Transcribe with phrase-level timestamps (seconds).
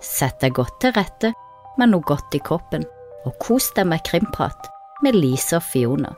[0.00, 1.34] Sett deg godt til rette
[1.76, 2.86] med noe godt i kroppen,
[3.28, 4.70] og kos deg med krimprat
[5.04, 6.14] med Lise og Fiona.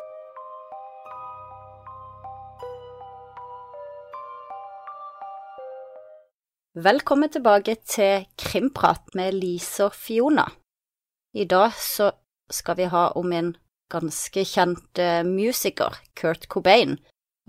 [6.73, 10.47] Velkommen tilbake til Krimprat med Lise og Fiona.
[11.35, 12.13] I dag så
[12.55, 13.51] skal vi ha om en
[13.93, 16.97] ganske kjent eh, musiker, Kurt Cobain,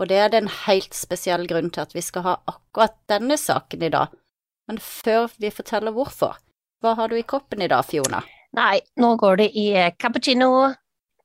[0.02, 3.38] og det er det en helt spesiell grunn til at vi skal ha akkurat denne
[3.38, 4.10] saken i dag.
[4.74, 6.40] Men før vi forteller hvorfor,
[6.82, 8.24] hva har du i kroppen i dag, Fiona?
[8.58, 10.48] Nei, nå går det i eh, cappuccino.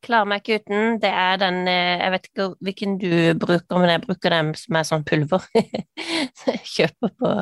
[0.05, 0.99] Klarer meg ikke uten.
[1.01, 4.77] Det er den eh, Jeg vet ikke hvilken du bruker, men jeg bruker den som
[4.77, 5.47] er sånn pulver.
[5.57, 7.33] jeg kjøper på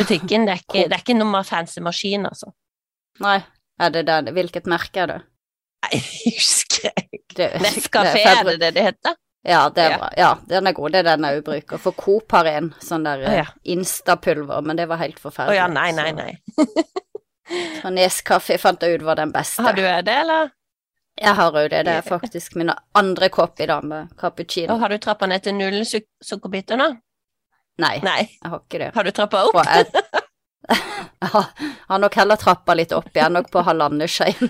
[0.00, 0.48] butikken.
[0.48, 2.54] Det er ikke, det er ikke noe fancy maskin, altså.
[3.20, 3.36] Nei,
[3.76, 4.32] er det den?
[4.40, 5.20] Hvilket merke er det?
[5.84, 7.52] Nei, jeg husker jeg ikke.
[7.60, 9.20] Nescafé, er det det det heter?
[9.46, 9.98] Ja, det er Ja.
[10.00, 10.08] bra.
[10.18, 10.92] Ja, den er god.
[10.92, 11.78] Det er den jeg bruker.
[11.78, 13.44] For Coop har en sånn der oh, ja.
[13.64, 15.56] Insta-pulver, men det var helt Å forferdelig.
[15.60, 16.32] ja, nei, nei, nei.
[17.80, 19.62] Så Neskaffe fant jeg ut var den beste.
[19.62, 20.50] Har du det, eller?
[21.16, 21.84] Jeg har jo det.
[21.86, 24.74] Det er faktisk min andre kopp i dag med cappuccino.
[24.74, 26.90] Og har du trappa ned til null suk sukkerbiter nå?
[27.78, 28.22] Nei, Nei.
[28.42, 28.90] jeg har ikke det.
[28.96, 29.54] Har du trappa opp?
[29.54, 29.86] Og jeg,
[30.66, 31.30] jeg
[31.88, 34.32] har nok heller trappa litt opp igjen, nok på halvannen skje.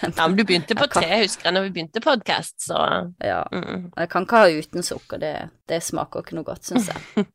[0.00, 2.78] Ja, men du begynte på te, husker jeg, når vi begynte podkast, så
[3.18, 3.90] Ja, mm.
[3.98, 5.32] jeg kan ikke ha uten sukker, det,
[5.68, 7.26] det smaker ikke noe godt, syns jeg.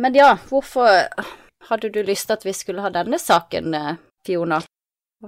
[0.00, 0.88] Men ja, hvorfor
[1.68, 4.60] hadde du lyst til at vi skulle ha denne saken, eh, Fiona?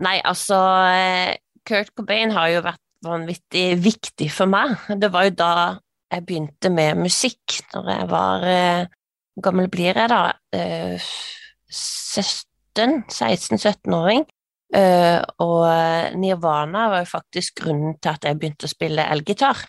[0.01, 0.59] Nei, altså
[0.95, 1.35] eh,
[1.67, 4.77] Kurt Cobain har jo vært vanvittig viktig for meg.
[5.01, 5.53] Det var jo da
[6.11, 8.89] jeg begynte med musikk, når jeg var eh,
[9.35, 10.23] Hvor gammel blir jeg da?
[11.71, 12.23] Eh,
[12.75, 13.05] 17?
[13.09, 14.25] 16-17-åring.
[14.75, 15.67] Eh, og
[16.15, 19.65] Nirvana var jo faktisk grunnen til at jeg begynte å spille elgitar.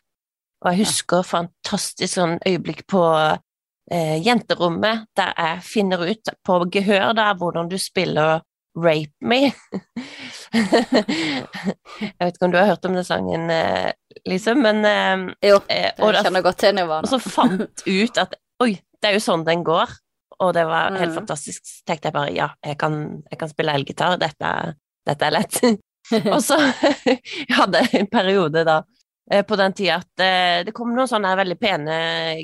[0.62, 3.02] Og jeg husker fantastisk sånn øyeblikk på
[3.92, 8.44] eh, jenterommet der jeg finner ut på gehør da hvordan du spiller
[8.78, 9.40] Rape Me.
[10.54, 13.92] jeg vet ikke om du har hørt om den sangen, eh,
[14.30, 18.76] liksom, men eh, Jo, eh, jeg kjenner godt til og så fant ut at oi,
[19.02, 19.90] det er jo sånn den går.
[20.42, 21.20] Og det var helt Mm.
[21.22, 21.62] fantastisk.
[21.68, 22.96] Så tenkte jeg bare ja, jeg kan,
[23.30, 24.52] jeg kan spille elgitar, dette,
[25.06, 25.60] dette er lett.
[26.34, 26.58] og så
[27.06, 28.80] jeg hadde jeg en periode da
[29.32, 32.00] eh, på den tida at eh, det kom noen sånne veldig pene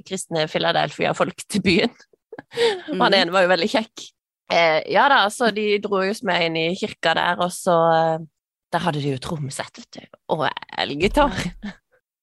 [0.06, 1.96] kristne Philadelphia-folk til byen.
[2.94, 3.18] Og han Mhm.
[3.24, 4.06] ene var jo veldig kjekk.
[4.54, 7.74] Eh, ja da, så de dro jo med inn i kirka der, og så
[8.72, 10.02] Der hadde de jo trommesett, vet du,
[10.36, 10.42] og
[10.78, 11.32] elgitar.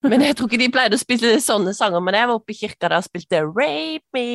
[0.04, 2.56] Men jeg tror ikke de pleide å spille sånne sanger, men jeg var oppe i
[2.58, 4.26] kirka der og spilte Rape Me.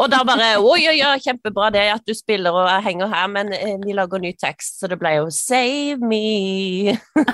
[0.00, 3.26] Og da bare Oi, oi, oi, kjempebra det at du spiller og jeg henger her,
[3.32, 6.96] men eh, vi lager ny tekst, så det ble jo Save Me.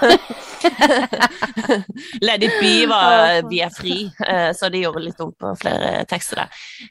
[2.22, 5.88] Let it be var Vi er fri, eh, så de gjorde litt om på flere
[6.10, 6.48] tekster der.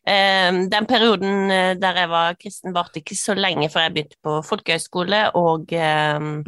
[0.08, 1.34] Eh, Den perioden
[1.82, 6.44] der jeg var kristen, varte ikke så lenge før jeg begynte på folkehøyskole og Mm.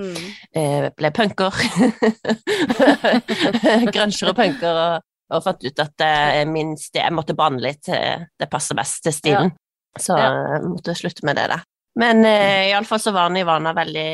[0.98, 1.54] ble punker.
[3.96, 7.88] Grønsjer og punker, og, og fant ut at eh, min sti- jeg måtte banne litt,
[7.90, 9.54] eh, det passer best til stilen.
[10.00, 10.30] Så Ja.
[10.56, 11.60] jeg måtte slutte med det da.
[12.02, 14.08] Men eh, iallfall så var Nirvana veldig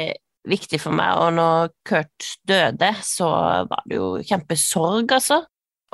[0.49, 3.29] viktig for meg, og når Kurt døde, så
[3.69, 5.41] var det jo kjempesorg, altså.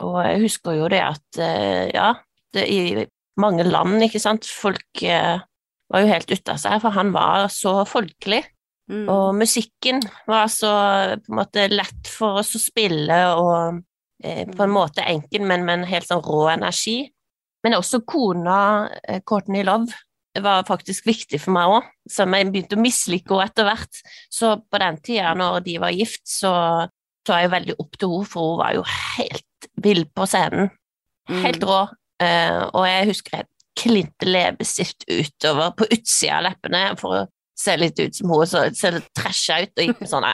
[0.06, 2.12] Og jeg husker jo det at, eh, ja,
[2.56, 3.06] det, i
[3.42, 5.38] mange land, ikke sant, folk eh,
[5.92, 8.42] var jo helt ute av seg, for han var så folkelig.
[8.92, 9.06] Mm.
[9.10, 10.72] Og musikken var så
[11.24, 13.82] på en måte lett for oss å spille, og
[14.24, 17.00] eh, på en måte enkel, men med en helt sånn rå energi.
[17.66, 18.58] Men også kona,
[19.04, 19.94] eh, Courtney Love,
[20.36, 24.02] var faktisk viktig for meg òg, som jeg begynte å mislike henne etter hvert.
[24.28, 26.52] Så på den tida, når de var gift, så
[27.26, 30.70] så jeg veldig opp til henne, for hun var jo helt vill på scenen.
[31.30, 31.70] Helt Mm.
[31.70, 31.80] rå.
[32.22, 37.78] Eh, og jeg husker jeg klinte leppestift utover på utsida av leppene for å se
[37.80, 40.34] litt ut som hun, så ser litt trasha ut, og gikk med sånne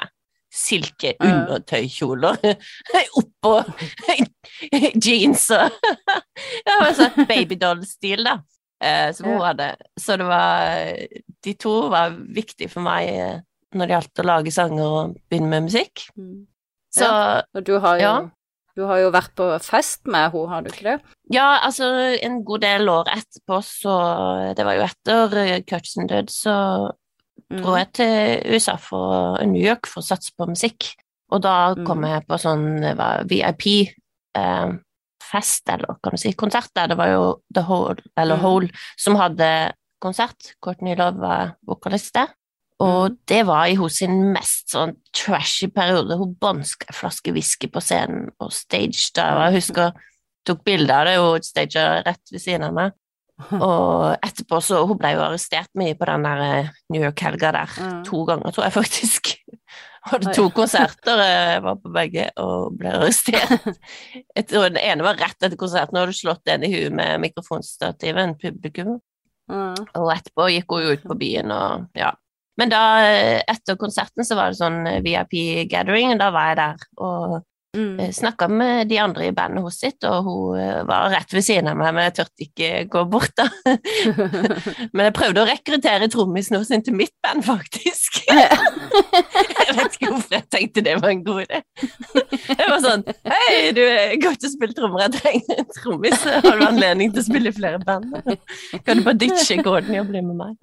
[0.52, 2.42] silke undertøykjoler
[3.22, 3.54] oppå
[5.06, 5.78] jeans og
[6.66, 8.34] Det var sånn babydoll-stil, da,
[8.84, 9.70] eh, som hun hadde.
[10.00, 10.92] Så det var
[11.46, 13.40] De to var viktige for meg eh,
[13.72, 16.02] når det gjaldt å lage sanger og begynne med musikk.
[16.92, 17.42] Så ja.
[17.56, 18.16] Og du har jo, Ja.
[18.76, 20.98] du har jo vært på fest med henne, har du ikke det?
[21.32, 21.88] Ja, altså
[22.20, 23.96] en god del år etterpå, så
[24.58, 26.58] Det var jo etter Cutchen død, så
[26.92, 26.98] Mm.
[27.52, 30.96] Dro jeg til USA for New York for å satse på musikk.
[31.32, 32.08] Og da kom Mm.
[32.10, 32.66] jeg på sånn
[33.28, 33.66] VIP-fest, VIP
[34.36, 36.88] eh, eller kan du si, konsert der.
[36.88, 38.42] Det var jo The Hole, eller Mm.
[38.42, 40.56] Hole, som hadde konsert.
[40.62, 42.28] Courtney Love var vokalist der.
[42.80, 43.18] Og Mm.
[43.28, 46.18] det var i hos sin mest sånn trashy periode.
[46.18, 49.50] Hun bånska en flaske whisky på scenen og stage da.
[49.52, 49.94] Jeg husker
[50.46, 52.92] tok bilde av det og staga rett ved siden av meg.
[53.58, 57.76] Og etterpå så Hun ble jo arrestert mye på den der eh, New York-helga der.
[57.78, 58.02] Mm.
[58.08, 59.32] To ganger, tror jeg faktisk.
[60.12, 63.68] Hadde to konserter, jeg var på begge og ble arrestert.
[64.38, 67.22] Jeg tror den ene var rett etter konserten, og hadde slått en i huet med
[67.22, 68.96] mikrofonstativet, en publikum.
[69.52, 69.78] Mm.
[70.00, 72.10] Og etterpå gikk hun jo ut på byen og ja.
[72.58, 76.84] Men da, eh, etter konserten, så var det sånn VIP-gathering, og da var jeg der.
[76.98, 77.38] Og
[77.78, 78.12] Mm.
[78.14, 81.70] snakka med de andre i bandet hos sitt, og hun eh, var rett ved siden
[81.72, 83.46] av meg, men jeg turte ikke gå bort, da.
[84.96, 88.20] Men jeg prøvde å rekruttere trommisen hennes inn til mitt band, faktisk.
[89.62, 91.60] Jeg vet ikke hvorfor jeg tenkte det var en god idé.
[92.50, 96.26] Jeg var sånn Hei, du er godt til å spille trommer, jeg trenger en trommis.
[96.28, 98.12] Har du anledning til å spille i flere band?
[98.84, 100.58] Kan du bare ditche Gordon og bli med meg?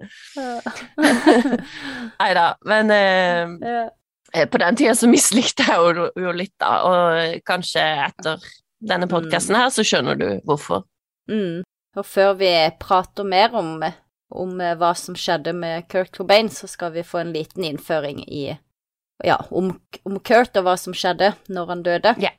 [2.19, 3.55] Nei da, men eh.
[3.71, 3.87] Eh,
[4.29, 8.43] På den tida så mislikte jeg jo, jo litt, da, og kanskje etter
[8.79, 10.85] denne podkasten her, så skjønner du hvorfor.
[11.31, 11.65] Mm.
[11.97, 13.79] Og før vi prater mer om,
[14.29, 18.21] om eh, hva som skjedde med Kurt Cobain, så skal vi få en liten innføring
[18.27, 18.43] i
[19.25, 19.73] ja, om,
[20.05, 22.15] om Kurt og hva som skjedde når han døde.
[22.21, 22.35] Ja.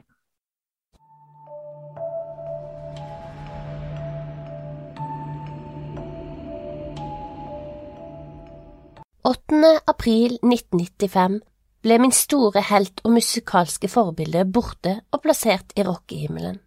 [9.91, 11.41] april 1995
[11.85, 16.59] ble min store helt og musikalske forbilde borte og plassert i rockehimmelen.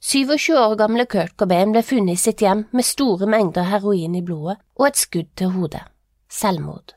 [0.00, 4.22] 27 år gamle Kurt Cobain ble funnet i sitt hjem med store mengder heroin i
[4.22, 5.82] blodet og et skudd til hodet.
[6.30, 6.94] Selvmord.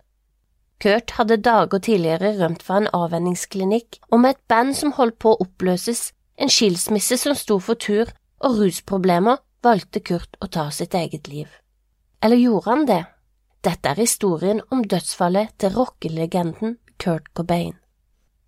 [0.82, 5.34] Kurt hadde dager tidligere rømt fra en avvenningsklinikk, og med et band som holdt på
[5.34, 8.10] å oppløses, en skilsmisse som sto for tur
[8.42, 11.50] og rusproblemer, valgte Kurt å ta sitt eget liv.
[12.22, 13.04] Eller gjorde han det?
[13.62, 17.74] Dette er historien om dødsfallet til rockelegenden Kurt Cobain.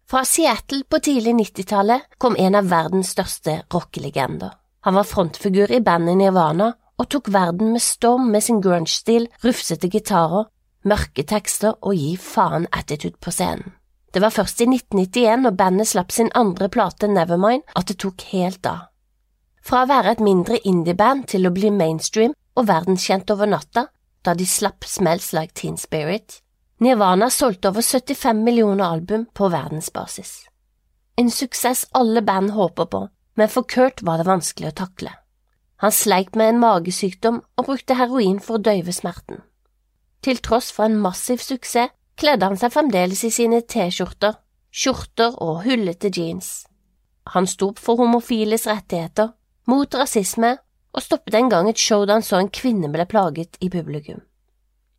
[0.10, 4.52] Fra Seattle på tidlig 90-tallet kom en av verdens største rockelegender.
[4.86, 9.90] Han var frontfigur i bandet Nirvana og tok verden med storm med sin grunge-stil, rufsete
[9.90, 10.46] gitarer,
[10.86, 13.74] mørke tekster og gi faen-attitude på scenen.
[14.14, 18.22] Det var først i 1991, når bandet slapp sin andre plate Nevermind, at det tok
[18.30, 18.92] helt av.
[19.64, 23.88] Fra å være et mindre indieband til å bli mainstream og verdenskjent over natta,
[24.22, 26.43] da de slapp Smells Like Teen Spirit,
[26.84, 30.32] Nirvana solgte over 75 millioner album på verdensbasis.
[31.16, 33.02] En suksess alle band håper på,
[33.40, 35.14] men for Kurt var det vanskelig å takle.
[35.84, 39.40] Han sleit med en magesykdom og brukte heroin for å døyve smerten.
[40.24, 44.36] Til tross for en massiv suksess kledde han seg fremdeles i sine T-skjorter,
[44.72, 46.66] skjorter og hullete jeans.
[47.32, 49.32] Han sto opp for homofiles rettigheter,
[49.72, 50.58] mot rasisme
[50.92, 54.20] og stoppet en gang et show da han så en kvinne ble plaget i publikum.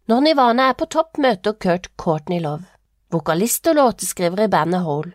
[0.05, 2.67] Når Nirvana er på topp, møter Kurt Courtney Love,
[3.09, 5.15] vokalist og låteskriver i bandet Hole.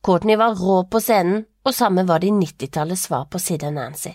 [0.00, 3.74] Courtney var rå på scenen, og samme var det i 90-tallets svar på Sid og
[3.76, 4.14] Nancy.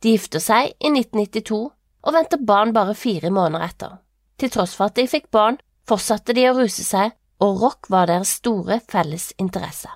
[0.00, 1.60] De gifter seg i 1992
[2.06, 3.94] og venter barn bare fire måneder etter.
[4.40, 7.12] Til tross for at de fikk barn, fortsatte de å ruse seg,
[7.44, 9.92] og rock var deres store felles interesse.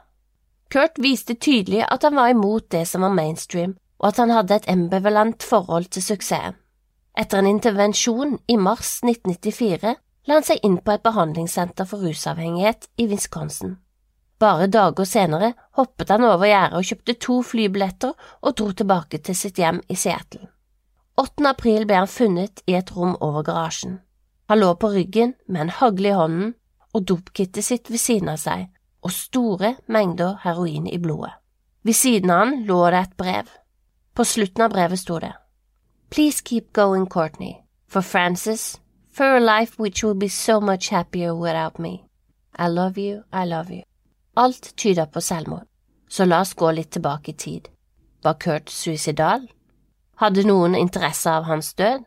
[0.68, 4.60] Kurt viste tydelig at han var imot det som var mainstream, og at han hadde
[4.60, 6.59] et ambivalent forhold til suksessen.
[7.20, 9.90] Etter en intervensjon i mars 1994
[10.26, 13.74] la han seg inn på et behandlingssenter for rusavhengighet i Wisconsin.
[14.40, 19.36] Bare dager senere hoppet han over gjerdet og kjøpte to flybilletter og dro tilbake til
[19.36, 20.48] sitt hjem i Seattle.
[21.20, 21.44] 8.
[21.50, 23.98] april ble han funnet i et rom over garasjen.
[24.48, 26.54] Han lå på ryggen med en hagle i hånden
[26.94, 28.70] og dopkittet sitt ved siden av seg
[29.04, 31.36] og store mengder heroin i blodet.
[31.84, 33.54] Ved siden av han lå det et brev.
[34.16, 35.34] På slutten av brevet sto det
[36.10, 38.80] Please keep going, Courtney, for Francis,
[39.12, 42.04] for a life which will be so much happier without me.
[42.56, 43.82] I love you, I love you.
[44.36, 45.66] Alt tyder på selvmord,
[46.08, 47.68] så la oss gå litt tilbake i tid.
[48.24, 49.46] Var Kurt suicidal?
[50.16, 52.02] Hadde noen interesse av hans død?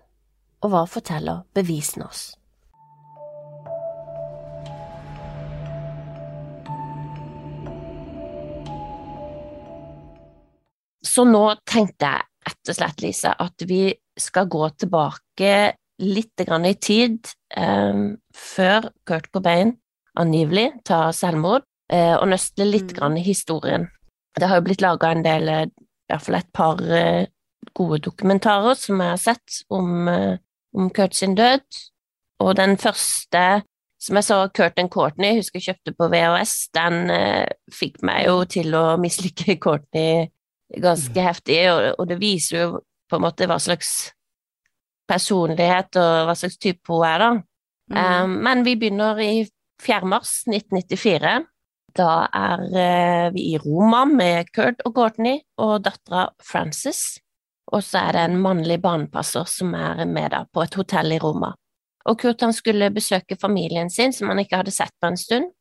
[0.62, 2.36] Og hva forteller bevisene oss?
[11.04, 13.88] Så nå tenkte jeg rett og slett, Lise, at vi
[14.20, 15.74] skal gå tilbake
[16.04, 17.20] litt grann i tid
[17.56, 18.04] eh,
[18.36, 19.76] før Kurt Cobain
[20.20, 22.98] angivelig tar selvmord, eh, og nøste litt Mm.
[22.98, 23.88] grann i historien.
[24.36, 27.28] Det har jo blitt laga en del, eh, i hvert fall et par eh,
[27.76, 30.38] gode dokumentarer som jeg har sett om, eh,
[30.76, 31.64] om Kurt sin død,
[32.42, 33.64] og den første
[34.00, 37.08] som jeg så Kurt and Courtney, husker jeg kjøpte på VHS, den
[37.72, 40.28] fikk meg jo til å mislike Courtney
[40.82, 42.68] ganske heftig, og, og det viser jo
[43.10, 44.14] på en måte hva slags
[45.10, 47.32] personlighet og hva slags type hun er, da.
[47.94, 47.98] Mm.
[47.98, 49.34] Um, men vi begynner i
[49.84, 50.08] 4.
[50.10, 51.34] mars 1994.
[51.94, 57.20] Da er uh, vi i Roma med Kurt og Courtney og dattera Frances.
[57.74, 61.20] og så er det en mannlig barnepasser som er med da på et hotell i
[61.20, 61.54] Roma.
[62.06, 65.54] Og Kurt han skulle besøke familien sin, som han ikke hadde sett på en stund.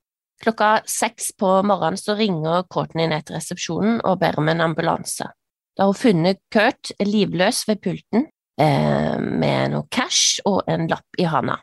[0.42, 5.28] Klokka seks på morgenen så ringer Courtney ned til resepsjonen og ber om en ambulanse.
[5.76, 8.26] Da har hun funnet Kurt livløs ved pulten
[8.60, 11.60] eh, med noe cash og en lapp i handa,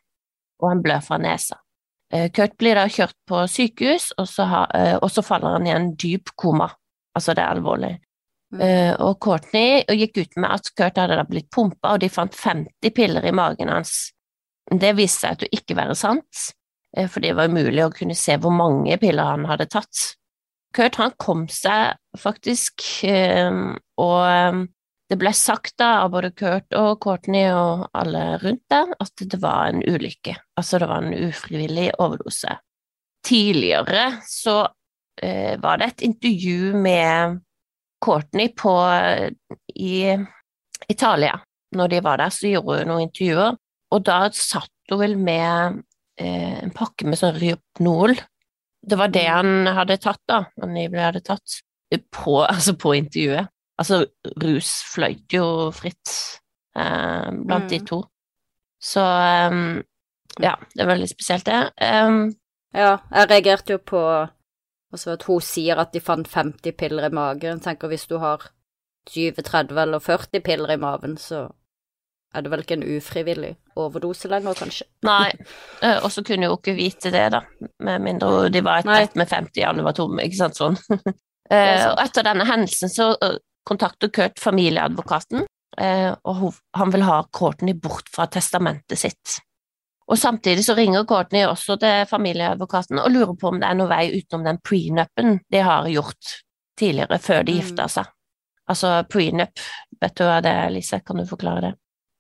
[0.64, 1.60] og han blør fra nesa.
[2.14, 5.68] Eh, Kurt blir da kjørt på sykehus, og så, ha, eh, og så faller han
[5.68, 6.70] i en dyp koma.
[7.16, 7.92] Altså, det er alvorlig.
[8.54, 8.62] Mm.
[8.66, 12.34] Eh, og Courtney gikk ut med at Kurt hadde da blitt pumpa, og de fant
[12.34, 14.14] 50 piller i magen hans.
[14.70, 16.59] Det viste seg å ikke være sant, eh,
[17.10, 20.06] for det var umulig å kunne se hvor mange piller han hadde tatt.
[20.76, 23.50] Kurt han kom seg faktisk, eh,
[24.02, 24.60] og eh,
[25.10, 29.40] det ble sagt da av både Kurt og Courtney og alle rundt der at det
[29.42, 32.54] var en ulykke, altså det var en ufrivillig overdose.
[33.26, 34.62] Tidligere så
[35.22, 37.40] eh, var det et intervju med
[38.06, 38.76] Courtney på,
[39.76, 39.96] i
[40.88, 41.40] Italia.
[41.76, 43.58] Når de var der, så gjorde hun noen intervjuer,
[43.90, 45.84] og da satt hun vel med eh,
[46.20, 48.16] en pakke med sånn Ryopnol.
[48.80, 51.60] Det var det han hadde tatt, da, angivelig hadde tatt,
[52.14, 53.50] på, altså på intervjuet.
[53.80, 54.02] Altså,
[54.44, 56.12] rus fløyt jo fritt
[56.76, 57.86] eh, blant de Mm.
[57.88, 58.02] to.
[58.80, 59.04] Så
[59.52, 59.80] um,
[60.40, 61.72] ja, det er veldig spesielt, det.
[61.84, 62.36] Um,
[62.74, 64.00] Ja, jeg reagerte jo på
[64.94, 67.60] altså at hun sier at de fant 50 piller i magen.
[67.60, 68.52] Tenker hvis du har
[69.10, 71.48] 20, 30 eller 40 piller i maven, så
[72.36, 74.86] er det vel ikke en ufrivillig overdose lenger, kanskje.
[75.08, 75.32] Nei,
[75.82, 77.42] eh, og så kunne jo ikke vite det, da,
[77.88, 80.80] med mindre de var et brett med 50, alle var tomme, ikke sant, sånn.
[81.50, 85.48] Eh, og etter denne hendelsen så eh, kontakter Kurt familieadvokaten,
[86.30, 86.44] og
[86.78, 89.40] han vil ha Courtney bort fra testamentet sitt.
[90.10, 93.90] Og samtidig så ringer Courtney også til familieadvokaten og lurer på om det er noen
[93.90, 96.36] vei utenom den prenupen de har gjort
[96.78, 97.60] tidligere, før de Mm.
[97.64, 98.14] gifta seg.
[98.70, 99.66] Altså prenup,
[100.02, 101.74] vet du hva det er, Lise, kan du forklare det?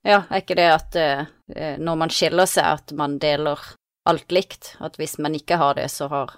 [0.08, 1.26] Ja, er ikke det at eh,
[1.56, 3.60] eh, når man skiller seg, at man deler
[4.10, 4.76] alt likt?
[4.80, 6.32] At hvis man ikke har det, så har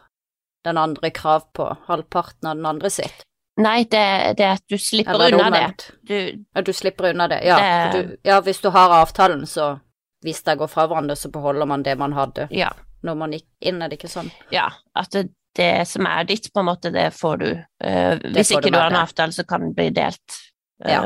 [0.66, 3.24] den andre krav på halvparten av den andre sitt?
[3.62, 4.02] Nei, det,
[4.40, 5.88] det er at du slipper Eller er det unna det.
[6.08, 7.42] Du, Ja, du slipper unna det.
[7.46, 9.80] Ja, Det- du, ja, hvis du har avtalen, så
[10.24, 12.72] hvis de går fra hverandre, så beholder man det man hadde ja,
[13.04, 14.32] når man gikk inn, er det ikke sånn?
[14.54, 15.28] ja, at det,
[15.58, 17.50] det som er ditt, på en måte, det får du.
[17.84, 20.38] Eh, hvis får ikke du har en avtale, så kan det bli delt.
[20.86, 21.02] Uh, Ja.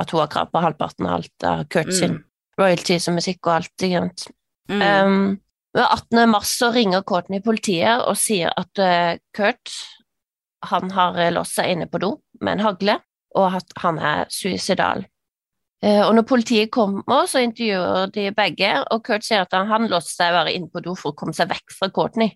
[0.00, 2.24] At hun har krav på halvparten av alt av Kurt sin Mm.
[2.58, 3.72] royalties og musikk og alt.
[3.78, 4.28] sant?
[4.68, 4.82] Mm.
[4.82, 5.40] Um,
[5.74, 6.28] ved 18.
[6.30, 9.72] mars så ringer Courtney politiet og sier at uh, Kurt
[10.64, 12.94] han har eh, låst seg inne på do med en hagle,
[13.36, 15.04] og at han er suicidal.
[15.84, 19.90] Uh, og når politiet kommer, så intervjuer de begge, og Kurt sier at han, han
[19.92, 22.32] låste seg bare inne på do for å komme seg vekk fra Courtney.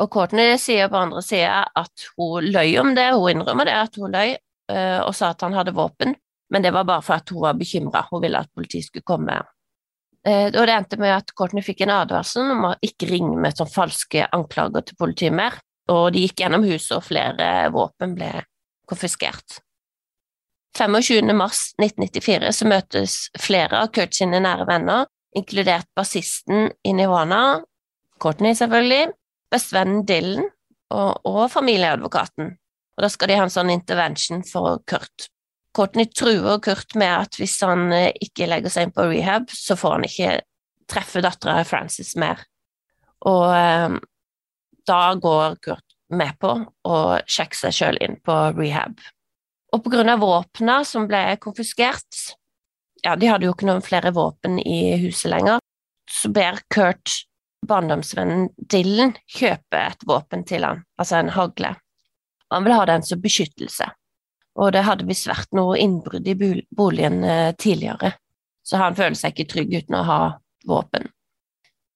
[0.00, 4.00] Og Courtney sier på andre sida at hun løy om det, hun innrømmer det, at
[4.00, 4.36] hun løy,
[4.72, 6.16] uh, og sa at han hadde våpen,
[6.50, 9.40] men det var bare for at hun var bekymra, hun ville at politiet skulle komme.
[10.26, 13.56] Eh, Og det endte med at Courtney fikk en advarsel om å ikke ringe med
[13.58, 15.58] sånn falske anklager til politiet mer,
[15.90, 18.32] og de gikk gjennom huset, og flere våpen ble
[18.90, 19.60] konfiskert.
[20.76, 21.32] 25.
[21.32, 27.62] mars 1994 så møtes flere av Kurt sine nære venner, inkludert bassisten i Nirvana,
[28.20, 29.12] Courtney selvfølgelig,
[29.52, 30.46] bestevennen Dylan
[30.92, 32.52] og, og familieadvokaten.
[32.96, 35.28] Og da skal de ha en sånn intervention for Kurt.
[35.76, 39.76] Courtney truer Kurt med at hvis han eh, ikke legger seg inn på rehab, så
[39.76, 40.30] får han ikke
[40.88, 42.40] treffe dattera Frances mer.
[43.28, 43.98] Og eh,
[44.88, 45.84] da går Kurt
[46.16, 46.54] med på
[46.86, 46.96] å
[47.28, 48.96] sjekke seg sjøl inn på rehab.
[49.76, 52.22] Og av våpna som ble konfiskert,
[53.04, 55.60] ja, de hadde jo ikke noen flere våpen i huset lenger,
[56.08, 57.26] så ber Kurt
[57.66, 61.74] barndomsvennen Dylan kjøpe et våpen til han, altså en hagle.
[62.54, 63.90] Han vil ha den som beskyttelse
[64.56, 68.14] og det hadde visst vært noe innbrudd i boligen eh, tidligere,
[68.66, 70.20] så han føler seg ikke trygg uten å ha
[70.66, 71.10] våpen.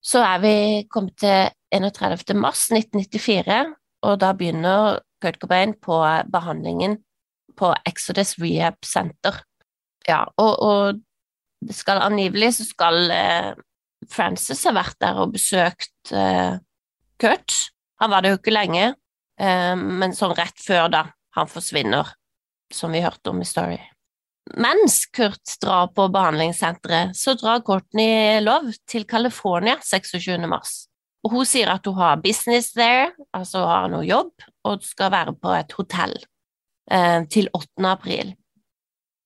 [0.01, 0.55] Så er vi
[0.93, 2.35] kommet til 31.
[2.41, 3.61] mars 1994,
[4.07, 5.99] og da begynner Kurt Cobain på
[6.33, 6.99] behandlingen
[7.61, 9.43] på Exodus Rehab Center.
[10.09, 11.01] Ja, og, og
[11.61, 13.51] det skal angivelig så skal eh,
[14.11, 16.57] Frances ha vært der og besøkt eh,
[17.21, 17.57] Kurt.
[18.01, 18.95] Han var det jo ikke lenge,
[19.41, 21.05] eh, men sånn rett før da
[21.37, 22.09] han forsvinner
[22.73, 23.79] som vi hørte om i Story.
[24.59, 30.39] Mens Kurt drar på behandlingssenteret, så drar Courtney Love til California 26.
[30.51, 30.87] mars.
[31.25, 34.33] Og hun sier at hun har business there, altså har noe jobb,
[34.67, 36.17] og skal være på et hotell
[36.91, 37.87] eh, til 8.
[37.91, 38.35] april.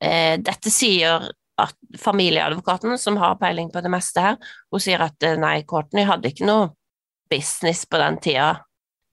[0.02, 1.30] Eh, dette sier
[1.62, 4.38] at familieadvokaten, som har peiling på det meste her,
[4.74, 6.72] hun sier at eh, nei, Courtney hadde ikke noe
[7.30, 8.50] business på den tida.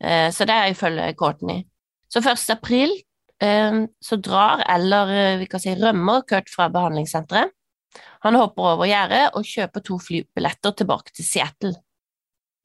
[0.01, 1.63] Eh, så det er ifølge Courtney.
[2.11, 2.49] Så 1.
[2.57, 2.97] april
[3.41, 7.53] så drar, eller eh, vi kan si rømmer, Kurt fra behandlingssenteret.
[8.21, 11.73] Han hopper over gjerdet og kjøper to flybilletter tilbake til Seattle.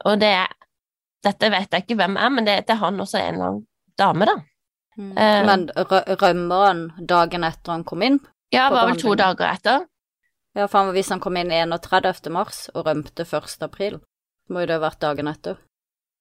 [0.05, 0.37] Og det
[1.25, 3.65] Dette vet jeg ikke hvem er, men det, er er han også en eller annen
[3.99, 4.35] dame, da.
[4.97, 5.09] Mm.
[5.17, 5.65] Uh, Men
[6.21, 8.21] rømmer han dagen etter han kom inn?
[8.55, 9.89] Ja, var vel to dager etter.
[10.55, 12.31] Ja, for hvis han kom inn 31.
[12.31, 13.57] mars og rømte 1.
[13.67, 13.99] april,
[14.49, 15.59] må jo det ha vært dagen etter.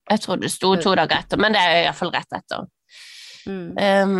[0.09, 2.65] Jeg tror det sto to dager etter, men det er iallfall rett etter.
[3.45, 3.77] Mm.
[3.77, 4.17] Um,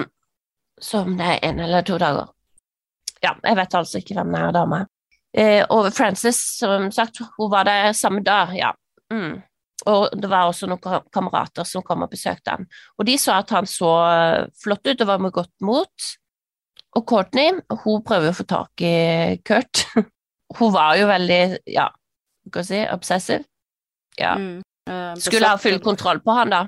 [0.82, 2.32] så om det er en eller to dager.
[3.24, 4.92] Ja, jeg vet altså ikke hvem denne dama er.
[5.36, 8.72] Eh, og Frances, som sagt, hun var der samme dag, ja.
[9.12, 9.42] Mm.
[9.92, 12.68] Og det var også noen kamerater som kom og besøkte han.
[12.98, 13.92] Og de sa at han så
[14.64, 16.08] flott ut og var med godt mot.
[16.96, 19.84] Og Courtney, hun prøver å få tak i Kurt.
[20.60, 21.90] hun var jo veldig, ja,
[22.48, 23.44] hva skal jeg si, obsessive.
[24.20, 24.38] Ja.
[24.40, 24.64] Mm.
[24.90, 26.64] Eh, Skulle ha full kontroll på han, da.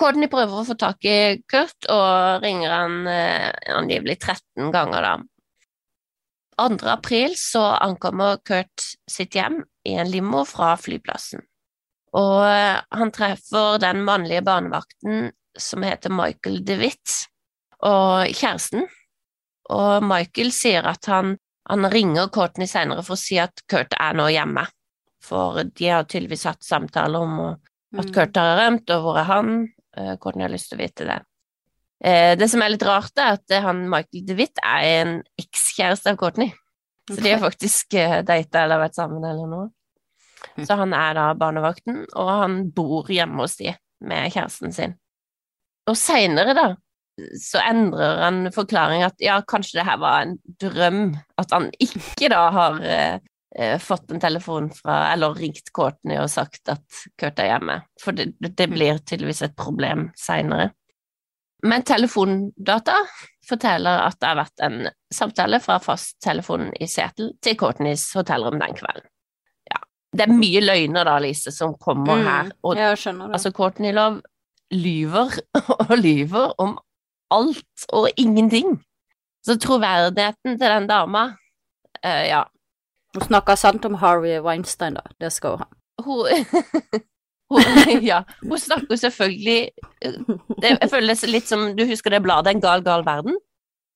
[0.00, 5.14] Courtney prøver å få tak i Kurt, og ringer han eh, angivelig 13 ganger, da.
[6.58, 6.86] 2.
[6.90, 11.42] april så ankommer Kurt sitt hjem i en limo fra flyplassen.
[12.14, 17.14] Og eh, han treffer den mannlige barnevakten som heter Michael DeWitt,
[17.84, 18.88] og kjæresten.
[19.74, 21.36] Og Michael sier at han,
[21.70, 24.66] han ringer Courtney senere for å si at Kurt er nå hjemme.
[25.24, 27.62] For de har tydeligvis hatt samtaler om at
[27.94, 28.10] Mm.
[28.10, 29.50] Kurt har rømt, og hvor er han?
[29.96, 31.20] Eh, jeg har lyst til å vite det.
[32.04, 36.12] Eh, Det som er litt rart, er at eh, han Michael DeWitt er en ekskjæreste
[36.12, 36.52] av Courtney.
[37.10, 39.66] Så de har faktisk data eller vært sammen eller noe.
[40.56, 40.64] Mm.
[40.64, 43.74] Så han er da barnevakten, og han bor hjemme hos de
[44.04, 44.94] med kjæresten sin.
[45.88, 46.64] Og seinere, da,
[47.40, 51.02] så endrer han forklaring at ja, kanskje det her var en drøm,
[51.40, 52.80] at han ikke da har
[53.58, 56.84] eh, fått en telefon fra, eller ringt Courtney og sagt at
[57.20, 60.70] Kurt er hjemme, for det, det blir tydeligvis et problem seinere.
[61.64, 62.98] Men telefondata
[63.48, 64.78] forteller at det har vært en
[65.12, 69.06] samtale fra fasttelefonen i Seattle til Courtneys hotellrom den kvelden.
[69.70, 69.80] Ja.
[70.12, 72.26] Det er mye løgner da, Lise, som kommer Mm.
[72.28, 73.38] her, og jeg skjønner det.
[73.38, 74.22] Altså, Courtney Love
[74.72, 75.38] lyver
[75.88, 76.78] og lyver om
[77.32, 78.76] alt og ingenting.
[79.44, 81.24] Så troverdigheten til den dama
[82.04, 82.44] uh, Ja,
[83.14, 85.02] Hun snakker sant om Harvey Weinstein, da.
[85.22, 85.68] Det skal hun ha.
[86.04, 86.46] hun,
[87.54, 89.58] hun Ja, hun snakker selvfølgelig
[90.02, 90.16] eh,
[90.58, 93.36] det, Jeg er litt som Du husker det bladet En gal, gal verden?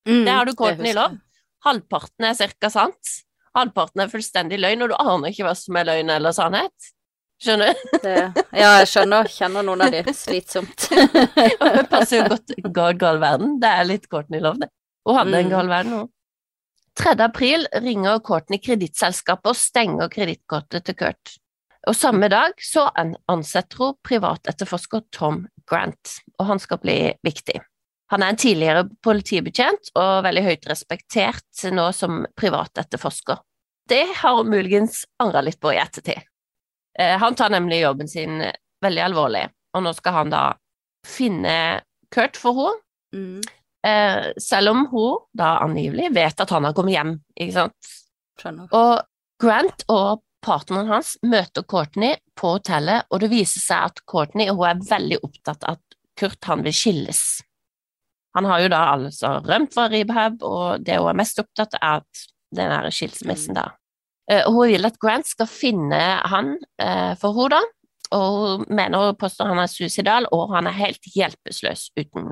[0.09, 1.11] Mm, Der har du Courtney lov.
[1.17, 1.21] Love.
[1.67, 3.17] Halvparten er cirka sant.
[3.57, 6.93] Halvparten er fullstendig løgn, og du aner ikke hva som er løgn eller sannhet.
[7.43, 8.07] Skjønner du?
[8.07, 9.29] Ja, jeg skjønner.
[9.31, 10.01] Kjenner noen av de.
[10.17, 10.87] Slitsomt.
[11.35, 13.59] Det passer jo godt gal, gal verden.
[13.63, 14.71] Det er litt Courtney Love, det.
[15.07, 15.53] Hun hadde en Mm.
[15.57, 16.09] gal verden, hun.
[16.99, 17.21] 3.
[17.25, 21.37] april ringer Courtney kredittselskapet og stenger kredittkortet til Kurt.
[21.87, 27.61] Og samme dag så an- ansetter hun privatetterforsker Tom Grant, og han skal bli viktig.
[28.11, 33.39] Han er en tidligere politibetjent og veldig høyt respektert nå som privatetterforsker.
[33.89, 36.25] Det har hun muligens angra litt på i ettertid.
[36.99, 38.43] Eh, Han tar nemlig jobben sin
[38.83, 40.43] veldig alvorlig, og nå skal han da
[41.07, 42.83] finne Kurt for henne,
[43.15, 43.41] Mm,
[43.87, 47.93] eh, selv om hun da angivelig vet at han har kommet hjem, ikke sant.
[48.41, 48.73] skjønner.
[48.75, 49.05] Og
[49.39, 54.65] Grant og partneren hans møter Courtney på hotellet, og det viser seg at Courtney hun
[54.67, 57.23] er veldig opptatt av at Kurt han vil skilles.
[58.35, 61.81] Han har jo da altså rømt fra rehab, og det hun er mest opptatt av,
[61.81, 62.25] er at
[62.59, 63.69] den der skilsmissen da.
[64.31, 67.63] Eh, hun vil at Grant skal finne han eh, for henne da,
[68.17, 72.31] og hun mener og påstår han er suicidal, og han er helt hjelpeløs uten.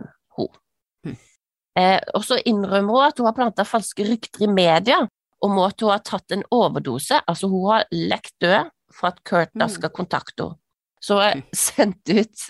[1.77, 5.03] Eh, og så innrømmer hun at hun har plantet falske rykter i media
[5.45, 9.51] om at hun har tatt en overdose, altså hun har lekt død for at Kurt
[9.55, 9.75] da Mhm.
[9.75, 10.57] skal kontakte henne.
[11.05, 12.47] Så hun har sendt ut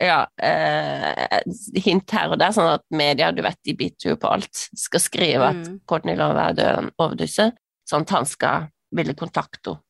[0.00, 1.40] ja, eh,
[1.84, 5.00] hint her og der, sånn at media, du vet, de biter jo på alt, skal
[5.04, 5.80] skrive at Mm.
[5.86, 7.50] Courtney Love er død av en overdose,
[7.88, 9.82] sånn at han skal ville kontakte henne.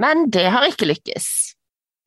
[0.00, 1.28] Men det har ikke lykkes.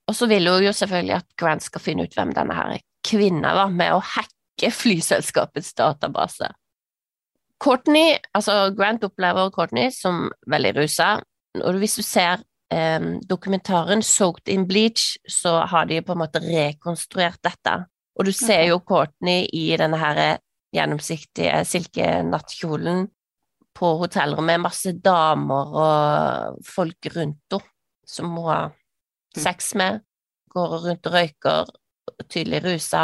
[0.10, 3.54] Og så vil hun jo selvfølgelig at Grant skal finne ut hvem denne her kvinna
[3.56, 4.34] var, med å hacke
[4.68, 6.50] flyselskapets database.
[7.60, 11.18] Courtney, altså Grant opplever Courtney som veldig rusa,
[11.60, 16.44] og hvis du ser eh, dokumentaren Soaked in Bleach, så har de på en måte
[16.44, 17.76] rekonstruert dette.
[18.20, 20.40] Og du ser jo Courtney i denne her
[20.76, 23.08] gjennomsiktige silkenattkjolen
[23.80, 24.58] på hotellrommet.
[24.58, 27.66] Med masse damer og folk rundt henne
[28.10, 28.72] som hun har
[29.38, 30.00] sex med,
[30.50, 31.68] går rundt og røyker,
[32.26, 33.04] tydelig rusa,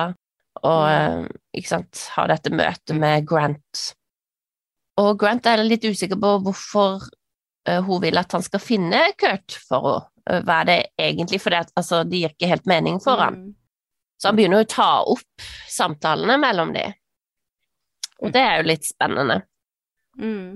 [0.63, 3.85] og eh, ikke sant, har dette møtet med Grant.
[5.01, 7.03] Og Grant er litt usikker på hvorfor
[7.67, 10.11] eh, hun vil at han skal finne Kurt for henne.
[10.25, 11.37] Hva er det egentlig?
[11.37, 13.35] For det, altså, det gir ikke helt mening for ham.
[13.37, 13.51] Mm.
[14.17, 16.87] Så han begynner å ta opp samtalene mellom de.
[18.25, 19.43] Og det er jo litt spennende.
[20.17, 20.55] Mm.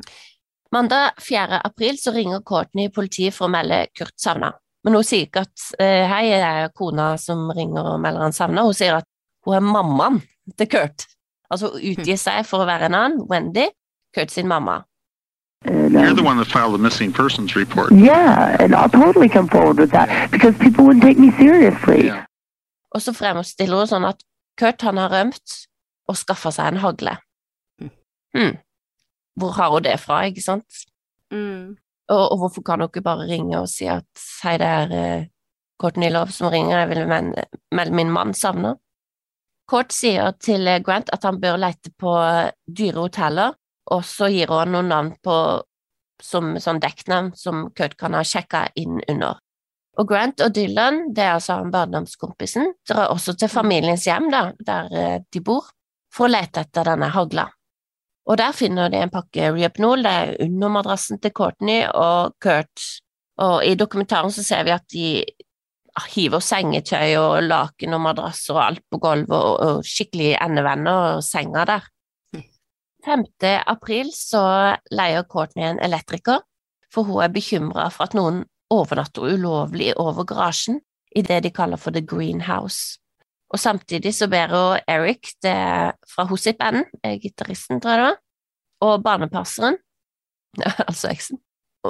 [0.73, 1.61] Mandag 4.
[1.69, 4.49] april så ringer Courtney politiet for å melde Kurt savna.
[4.85, 8.35] Men hun sier ikke at eh, hei, det er kona som ringer og melder han
[8.35, 9.07] savna, hun sier at
[9.49, 10.21] hun er mammaen
[10.57, 11.07] til Kurt.
[11.49, 13.67] Altså hun utgir seg for å være en annen, Wendy,
[14.15, 14.83] Kurt sin mamma.
[15.65, 17.91] And, You're um, the one that filed the missing persons report.
[17.91, 22.05] yeah, and I'll totally come forward with that because people wouldn't take me seriously.
[22.05, 22.23] Yeah.
[22.95, 24.23] Og så fremstiller hun sånn at
[24.57, 25.57] Kurt han har rømt
[26.09, 27.17] og skaffa seg en hagle.
[28.33, 28.55] Hmm.
[29.39, 30.85] Hvor har hun det fra, ikke sant?
[31.33, 31.75] Mm.
[32.09, 34.07] Og, og hvorfor kan hun ikke bare ringe og si at
[34.43, 35.27] hei, det er uh,
[35.81, 37.35] Courtney Love som ringer, jeg vil men-
[37.75, 38.73] melde min mann savna?
[39.69, 43.57] Court sier til eh, Grant at han bør lete på eh, dyre hoteller,
[43.93, 45.35] og så gir hun noen navn på
[46.19, 49.39] som sånn dekknavn som Kurt kan ha sjekka inn under.
[49.99, 54.49] Og Grant og Dylan, det er altså han barndomskompisen, drar også til familiens hjem, da,
[54.65, 55.69] der eh, de bor,
[56.13, 57.49] for å lete etter denne hagla.
[58.29, 62.85] Og der finner de en pakke Reopnol, det er under madrassen til Courtney og Kurt.
[63.41, 65.07] Og i dokumentaren så ser vi at de
[66.13, 71.23] hiver sengetøy og laken og madrasser og alt på gulvet, og, og skikkelig endevenner og
[71.25, 71.87] senga der.
[73.05, 73.23] 5.
[73.71, 74.43] april så
[74.91, 76.43] leier Courtney en elektriker,
[76.93, 80.81] for hun er bekymra for at noen overnatter ulovlig over garasjen
[81.15, 82.99] i det de kaller for The Greenhouse.
[83.49, 85.55] Og samtidig så ber hun Eric, det
[86.11, 88.19] fra hos sitt eh, gitaristen, tror jeg det var,
[88.81, 89.77] og barnepasseren,
[90.87, 91.39] altså eksen,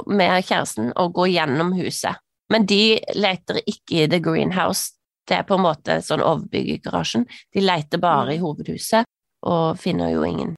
[0.07, 2.15] med kjæresten, å gå gjennom huset.
[2.49, 4.95] Men de leter ikke i The Greenhouse,
[5.29, 7.27] det er på en måte sånn overbygg i garasjen.
[7.53, 9.05] De leter bare i hovedhuset,
[9.45, 10.55] og finner jo ingen.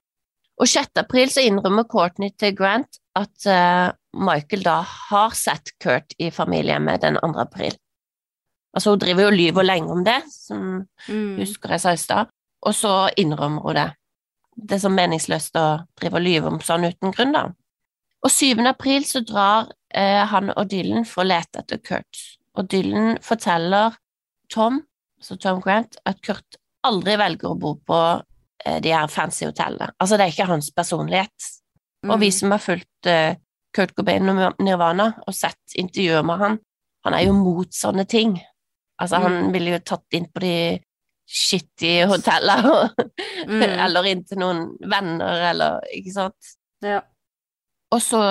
[0.60, 0.88] Og 6.
[1.02, 7.02] april så innrømmer Courtney til Grant at uh, Michael da har sett Kurt i familiehjemmet
[7.04, 7.30] den 2.
[7.42, 7.76] april.
[8.72, 11.36] Altså, hun driver jo og lyver lenge om det, som Mm.
[11.40, 12.30] husker jeg sa i stad,
[12.62, 13.88] og så innrømmer hun det.
[14.56, 15.66] Det er så meningsløst å
[15.98, 17.48] drive og lyve om sånn uten grunn, da.
[18.22, 18.60] Og 7.
[18.70, 22.20] april så drar eh, han og Dylan for å lete etter Kurt,
[22.56, 23.96] og Dylan forteller
[24.52, 24.82] Tom,
[25.18, 27.98] altså Tom Grant, at Kurt aldri velger å bo på
[28.66, 29.90] eh, de her fancy hotellene.
[29.98, 31.50] Altså, det er ikke hans personlighet.
[32.08, 32.32] Og vi Mm.
[32.38, 33.36] som har fulgt eh,
[33.74, 36.58] Kurt Cobain og Nirvana og sett intervjuer med han,
[37.04, 38.36] han er jo mot sånne ting.
[39.00, 39.52] Altså, han Mm.
[39.52, 40.80] ville jo tatt inn på de
[41.26, 42.90] shitty hotellene,
[43.46, 43.62] Mm.
[43.86, 46.52] eller inn til noen venner, eller ikke sant.
[46.82, 47.00] Ja.
[47.92, 48.22] Og så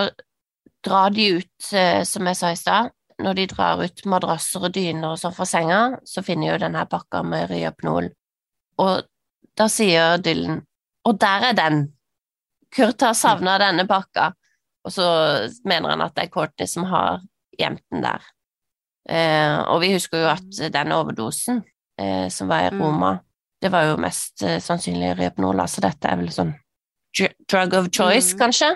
[0.84, 2.89] drar de ut, eh, som jeg sa i stad,
[3.21, 6.86] når de drar ut madrasser og dyner og sånn fra senga, så finner jo denne
[6.89, 8.10] pakka med Ryapnol.
[8.82, 9.04] Og
[9.58, 10.63] da sier Dylan
[11.06, 11.93] Og der er den!
[12.71, 14.32] Kurt har savna denne pakka.
[14.86, 15.06] Og så
[15.65, 17.19] mener han at det er Courtney som har
[17.60, 18.21] gjemt den der.
[19.10, 21.63] Eh, og vi husker jo at den overdosen
[22.00, 22.82] eh, som var i Mm.
[22.82, 23.19] Roma,
[23.62, 26.54] det var jo mest eh, sannsynlig Ryapnol, altså dette er vel sånn
[27.17, 28.39] dr- drug of choice, Mm.
[28.39, 28.69] kanskje?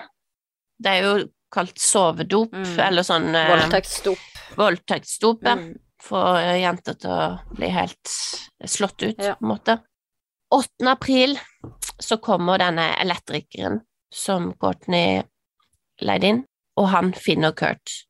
[0.82, 2.78] Det er jo kalt sovedop, Mm.
[2.88, 4.18] eller sånn eh, Voldtektsdop.
[4.56, 5.54] voldtektsdop, ja.
[5.56, 5.74] Mm.
[6.02, 8.12] For eh, jenter til å bli helt
[8.66, 9.34] slått ut, Ja.
[9.34, 9.78] på en måte.
[10.52, 10.86] 8.
[10.90, 11.38] april
[12.00, 13.80] så kommer denne elektrikeren
[14.12, 15.22] som Courtney
[16.00, 16.44] leide inn,
[16.76, 18.04] og han finner Kurt.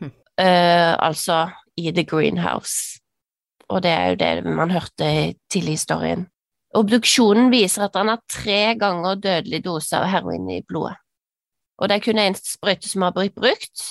[0.00, 0.12] Mm.
[0.38, 3.00] Uh, altså i The Greenhouse.
[3.70, 6.26] Og det er jo det man hørte i tidlig i historien.
[6.74, 10.96] Obduksjonen viser at han har tre ganger dødelig dose av heroin i blodet.
[11.80, 13.84] Og det er kun én sprøyte som har blitt brukt.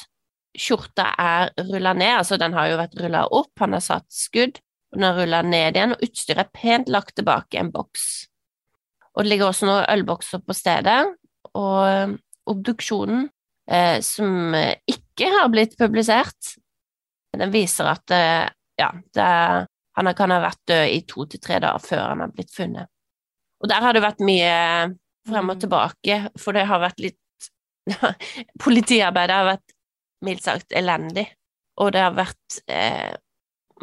[0.53, 4.59] Skjorta er rulla ned, altså den har jo vært rulla opp, han har satt skudd,
[4.93, 8.27] og den er rulla ned igjen, og utstyret er pent lagt tilbake i en boks.
[9.13, 10.99] Og det ligger også noen ølbokser på stedet,
[11.57, 12.15] og
[12.49, 13.27] obduksjonen,
[13.69, 14.55] eh, som
[14.89, 16.55] ikke har blitt publisert,
[17.33, 18.45] den viser at eh,
[18.77, 19.29] ja, det,
[19.97, 22.89] han kan ha vært død i to til tre dager før han har blitt funnet.
[23.63, 24.53] Og der har det vært mye
[25.27, 25.61] frem og Mm.
[25.61, 27.17] tilbake, for det har vært litt
[28.65, 29.75] Politiarbeidet har vært
[30.23, 31.27] mildt sagt elendig,
[31.81, 33.11] og det har vært eh,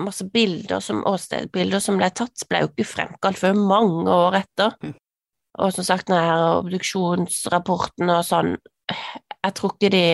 [0.01, 4.77] masse bilder som åstedsbilder som ble tatt, ble jo ikke fremkalt før mange år etter.
[4.83, 4.95] Mm.
[5.61, 8.55] Og som sagt, denne her obduksjonsrapporten og sånn,
[8.91, 10.05] jeg tror ikke de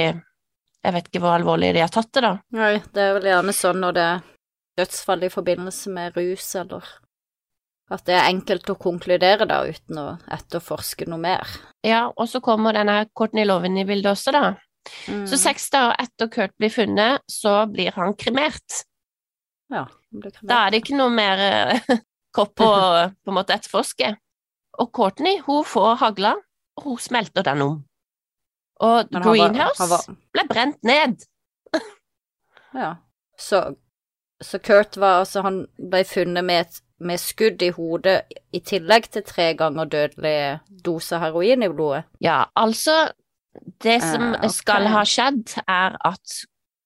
[0.87, 2.37] Jeg vet ikke hvor alvorlig de har tatt det, da.
[2.55, 4.21] Nei, det er vel gjerne sånn når det er
[4.79, 6.87] dødsfall i forbindelse med rus, eller
[7.91, 11.47] at det er enkelt å konkludere da, uten å etterforske noe mer.
[11.87, 14.55] Ja, og så kommer denne Courtney Loven i bildet også, da.
[15.11, 15.25] Mm.
[15.31, 18.83] Så seks dager etter Kurt blir funnet, så blir han kremert.
[19.71, 20.51] Ja, han blir kremert.
[20.51, 21.43] Da er det ikke noe mer
[22.37, 22.71] kropp kopp å
[23.25, 24.13] på en måte etterforske.
[24.83, 26.35] Og Courtney, hun får hagla,
[26.77, 27.77] og hun smelter den om.
[28.85, 31.23] Og Greenhouse han var- han var- ble brent ned.
[32.77, 32.97] Ja.
[33.39, 33.63] Så,
[34.45, 38.21] så Kurt var altså Han ble funnet med et med skudd i hodet
[38.57, 42.05] i tillegg til tre ganger dødelig dose heroin i blodet?
[42.21, 43.13] Ja, altså
[43.83, 44.53] Det som uh, okay.
[44.53, 46.35] skal ha skjedd, er at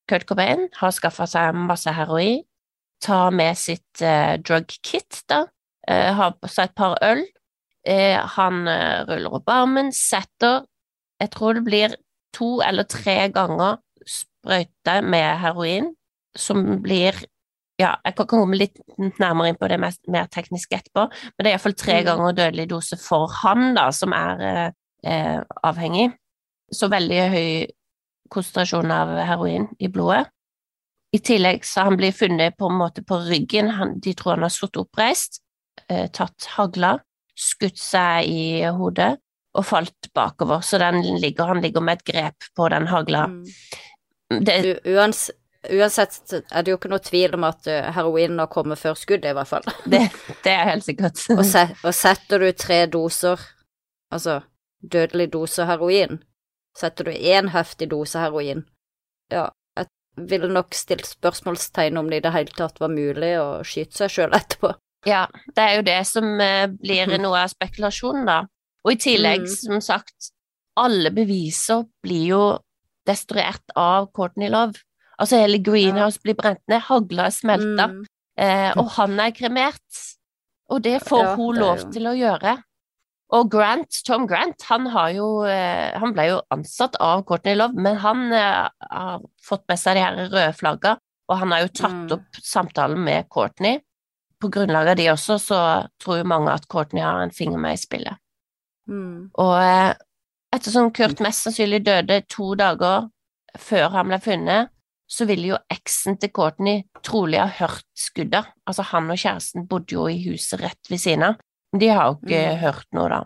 [0.08, 2.44] Kurt Cobain har skaffa seg masse heroin,
[3.02, 5.40] tar med sitt uh, drug kit, da,
[5.90, 7.24] uh, har på seg et par øl.
[7.86, 10.66] Eh, han eh, ruller opp armen, setter
[11.20, 11.94] Jeg tror det blir
[12.36, 15.90] to eller tre ganger sprøyte med heroin,
[16.36, 17.16] som blir
[17.80, 21.50] ja, jeg kan komme litt nærmere inn på det mer, mer tekniske etterpå, men det
[21.50, 22.06] er iallfall tre Mm.
[22.10, 24.72] ganger dødelig dose for han, da, som er
[25.04, 26.10] eh, avhengig.
[26.72, 27.66] Så veldig høy
[28.30, 30.28] konsentrasjon av heroin i blodet.
[31.12, 34.46] I tillegg så han blir funnet på en måte på ryggen, han, de tror han
[34.46, 35.40] har sittet oppreist,
[35.88, 36.98] eh, tatt hagla,
[37.34, 39.16] skutt seg i hodet
[39.58, 43.24] og falt bakover, så den ligger, han ligger med et grep på den hagla.
[43.26, 44.44] Mm.
[44.46, 45.30] Det, uans
[45.68, 49.32] uansett er det jo ikke noe tvil om at heroin heroinen har kommet før skuddet,
[49.32, 49.66] i hvert fall.
[49.92, 50.06] det,
[50.44, 51.20] det er helt sikkert.
[51.38, 53.42] og, se og setter du tre doser,
[54.12, 54.40] altså
[54.80, 56.22] dødelig dose heroin,
[56.78, 58.64] setter du én heftig dose heroin,
[59.32, 59.90] ja, jeg
[60.30, 64.14] ville nok stilt spørsmålstegn om det i det hele tatt var mulig å skyte seg
[64.14, 64.72] sjøl etterpå.
[65.08, 68.40] Ja, det er jo det som eh, blir noe av spekulasjonen, da.
[68.84, 69.56] Og i tillegg, Mm.
[69.56, 70.32] som sagt,
[70.76, 72.42] alle beviser blir jo
[73.08, 74.80] destruert av Courtney Love.
[75.20, 78.04] Altså, hele greenhouse blir brent ned, hagla er smelta, Mm.
[78.40, 80.00] eh, og han er kremert.
[80.70, 82.62] Og det får Ja, hun det lov til å gjøre.
[83.32, 87.74] Og Grant, Tom Grant, han har jo eh, Han ble jo ansatt av Courtney Love,
[87.74, 90.96] men han eh, har fått med seg de her røde flagga,
[91.28, 92.12] og han har jo tatt Mm.
[92.16, 93.80] opp samtalen med Courtney.
[94.40, 97.74] På grunnlag av de også, så tror jo mange at Courtney har en finger med
[97.74, 98.16] i spillet.
[98.88, 99.30] Mm.
[99.38, 99.94] Og eh,
[100.52, 103.10] ettersom Kurt mest sannsynlig døde to dager
[103.58, 104.70] før han ble funnet,
[105.10, 108.46] så ville jo eksen til Courtney trolig ha hørt skuddet.
[108.68, 111.40] Altså, han og kjæresten bodde jo i huset rett ved siden av,
[111.76, 112.58] de har jo ikke Mm.
[112.62, 113.20] hørt noe, da.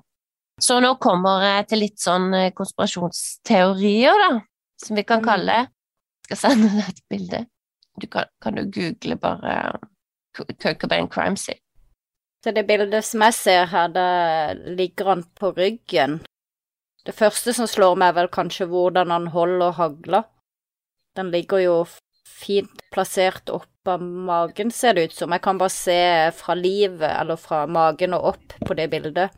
[0.60, 4.40] Så nå kommer jeg til litt sånn eh, konspirasjonsteorier, da,
[4.82, 5.24] som vi kan Mm.
[5.24, 5.68] kalle
[6.24, 7.46] Skal sende deg et bilde.
[8.00, 9.78] Du kan, kan du google bare
[10.34, 11.60] Kurt Cobain crime scene.
[12.42, 16.20] Så det bildet som jeg ser her, det ligger han på ryggen.
[17.04, 20.24] Det første som slår meg, er vel kanskje hvordan han holder hagla.
[21.16, 21.76] Den ligger jo
[22.26, 25.32] fint plassert oppå magen, ser det ut som.
[25.34, 25.98] Jeg kan bare se
[26.34, 29.34] fra livet, eller fra magen og opp på det bildet.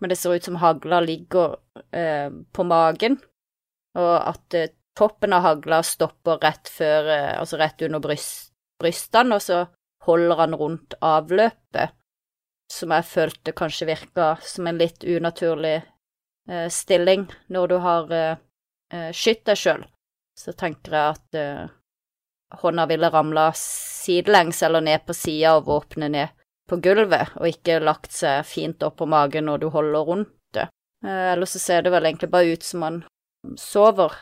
[0.00, 1.58] Men det ser ut som hagla ligger
[1.92, 3.18] eh, på magen,
[3.98, 9.36] og at eh, toppen av hagla stopper rett før, eh, altså rett under bryst, brystene,
[9.36, 9.64] og så
[10.06, 11.96] holder han rundt avløpet
[12.70, 18.36] som jeg følte kanskje virka som en litt unaturlig eh, stilling når du har eh,
[18.94, 19.86] eh, skutt deg sjøl.
[20.40, 21.68] Så tenker jeg at eh,
[22.62, 26.36] hånda ville ramla sidelengs eller ned på sida og våpenet ned
[26.70, 30.68] på gulvet, og ikke lagt seg fint opp på magen når du holder rundt det.
[31.04, 33.00] Eh, ellers så ser det vel egentlig bare ut som han
[33.58, 34.14] sover.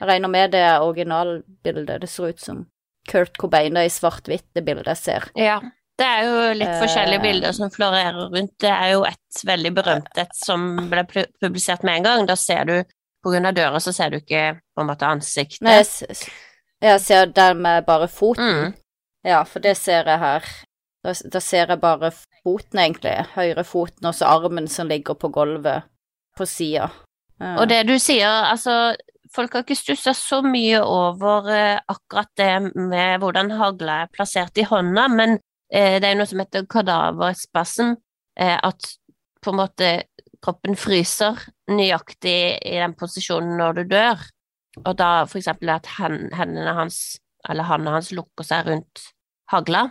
[0.00, 2.00] Jeg regner med det er originalbildet.
[2.02, 2.64] Det ser ut som
[3.08, 5.28] Kurt Cobain i svart-hvitt, det bildet jeg ser.
[5.38, 5.60] Ja,
[5.98, 6.80] det er jo litt Eh.
[6.82, 8.52] forskjellige bilder som florerer rundt.
[8.58, 11.04] Det er jo et veldig berømt et som ble
[11.40, 12.26] publisert med en gang.
[12.26, 12.76] Da ser du,
[13.22, 15.62] på grunn av døra, så ser du ikke på en måte ansiktet.
[15.64, 16.18] Nei, jeg,
[16.82, 18.72] jeg ser dermed bare foten.
[18.72, 18.74] Mm.
[19.26, 20.48] Ja, for det ser jeg her.
[21.02, 22.10] Da, da ser jeg bare
[22.42, 23.14] foten, egentlig.
[23.36, 25.86] Høyre foten, og så armen som ligger på gulvet
[26.38, 26.90] på sida.
[27.42, 28.94] Og det du sier, altså
[29.32, 34.58] Folk har ikke stussa så mye over eh, akkurat det med hvordan hagla er plassert
[34.60, 35.38] i hånda, men
[35.72, 37.94] eh, det er jo noe som heter kadaverspasm,
[38.36, 38.90] eh, at
[39.40, 39.88] på en måte
[40.42, 41.38] kroppen fryser
[41.70, 44.22] nøyaktig i den posisjonen når du dør,
[44.82, 49.04] og da for eksempel at hendene hans, eller hånda hans, lukker seg rundt
[49.52, 49.88] hagla,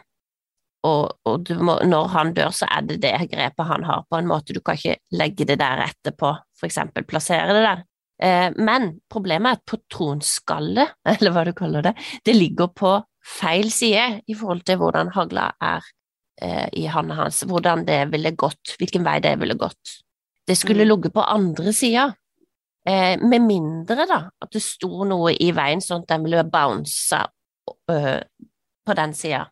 [0.88, 4.30] og, og må, når han dør, så er det det grepet han har på en
[4.30, 7.84] måte, du kan ikke legge det der etterpå, for eksempel plassere det der.
[8.22, 13.70] Eh, men problemet er at patronskallet, eller hva du kaller det, det ligger på feil
[13.74, 15.86] side i forhold til hvordan hagla er
[16.42, 20.02] eh, i hånda hans, hvordan det ville gått, hvilken vei det ville gått.
[20.48, 20.88] Det skulle Mm.
[20.90, 22.14] ligget på andre sida,
[22.88, 27.14] eh, med mindre da, at det sto noe i veien sånn at den ville bounce
[27.90, 28.22] øh,
[28.86, 29.46] på den sida.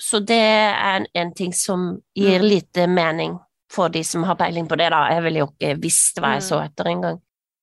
[0.00, 2.48] Så det er en, en ting som gir Mm.
[2.48, 3.38] lite mening
[3.70, 5.08] for de som har peiling på det, da.
[5.12, 6.48] Jeg ville jo ikke visst hva jeg Mm.
[6.48, 7.20] så etter engang.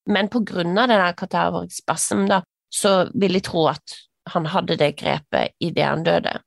[0.07, 3.95] Men på grunn av denne kataverspasm, da, så vil jeg tro at
[4.27, 6.39] han hadde det grepet idet han døde.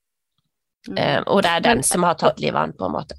[0.88, 0.98] Mm.
[0.98, 3.14] Eh, og det er den Men- som har tatt livet av han, på en måte.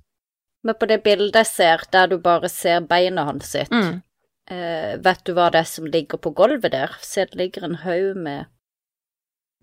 [0.64, 4.02] Men på det bildet jeg ser, der du bare ser beina hans sitt, Mm.
[4.50, 6.96] eh, vet du hva det er som ligger på gulvet der?
[7.02, 8.46] Se, det ligger en haug med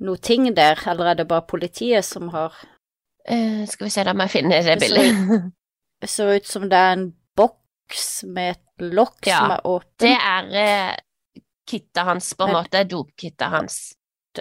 [0.01, 2.53] noe ting der, eller er det bare politiet som har
[3.29, 5.53] Eh, skal vi se, da må jeg finne det Det bildet.
[6.01, 7.03] Det ser ut som det er en
[7.37, 9.99] boks med et lokk Ja, som er åpent.
[10.01, 10.97] Det er eh,
[11.69, 12.81] kittet hans, på en måte.
[12.89, 13.93] Dopkittet hans.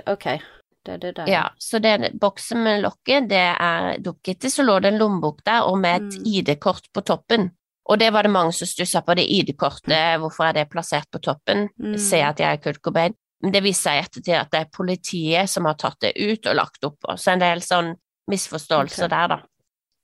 [0.08, 0.40] Ok,
[0.86, 1.28] det er det der.
[1.28, 4.52] Ja, så den boksen med lokket, det er dopkittet.
[4.54, 6.26] Så lå det en lommebok der, og med et Mm.
[6.26, 7.52] ID-kort på toppen.
[7.90, 11.20] Og det var det mange som stussa på, det ID-kortet, hvorfor er det plassert på
[11.20, 11.68] toppen?
[11.80, 11.98] Mm.
[11.98, 13.14] Se at jeg er Kurt Cobain.
[13.42, 16.46] Men det viser seg i ettertid at det er politiet som har tatt det ut
[16.46, 17.16] og lagt oppå.
[17.18, 17.96] Så en del sånn
[18.30, 19.16] misforståelser okay.
[19.16, 19.40] der, da.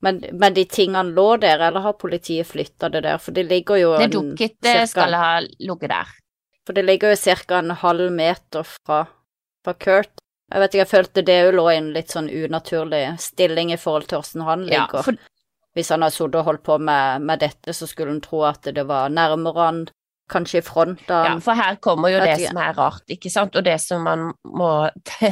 [0.02, 3.18] Men, men de tingene lå der, eller har politiet flytta det der?
[3.18, 6.08] For det ligger jo Det dukket cirka- skal ha ligget der.
[6.66, 7.60] For det ligger jo ca.
[7.60, 9.06] en halv meter fra,
[9.64, 10.10] fra Kurt.
[10.54, 13.80] Jeg vet ikke, jeg følte det jo lå i en litt sånn unaturlig stilling i
[13.82, 15.18] forhold til hvordan han Ja, for
[15.76, 18.64] Hvis han har sittet og holdt på med, med dette, så skulle en tro at
[18.64, 19.82] det var nærmere han,
[20.32, 23.58] kanskje i front av Ja, for her kommer jo det som er rart, ikke sant,
[23.58, 24.70] og det som man må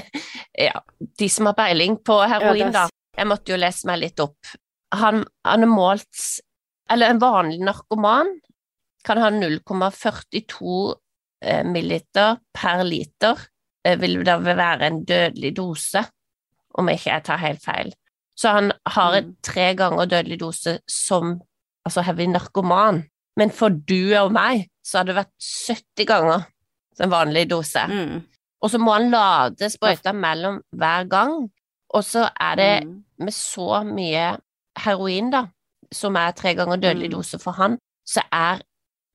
[0.68, 2.90] Ja, de som har peiling på heroin, Ja, da.
[3.18, 4.56] Jeg måtte jo lese meg litt opp.
[4.98, 6.22] Han, han er målt
[6.90, 8.32] Eller en vanlig narkoman
[9.04, 10.96] kan ha 0,42
[11.44, 13.40] eh, milliliter per liter.
[13.86, 16.06] Eh, Vil det være en dødelig dose,
[16.76, 17.94] om ikke jeg tar helt feil.
[18.36, 19.36] Så han har en Mm.
[19.44, 21.42] tre ganger dødelig dose som
[21.86, 23.04] altså heavy narkoman.
[23.38, 26.46] Men for du og meg så har det vært 70 ganger
[26.98, 27.80] som vanlig dose.
[27.88, 28.24] Mm.
[28.62, 31.50] Og så må han lade sprøyta mellom hver gang.
[31.94, 33.04] Og så er det Mm.
[33.20, 34.38] med så mye
[34.78, 35.46] heroin, da,
[35.92, 37.12] som er tre ganger dødelig Mm.
[37.12, 38.62] dose for han, så er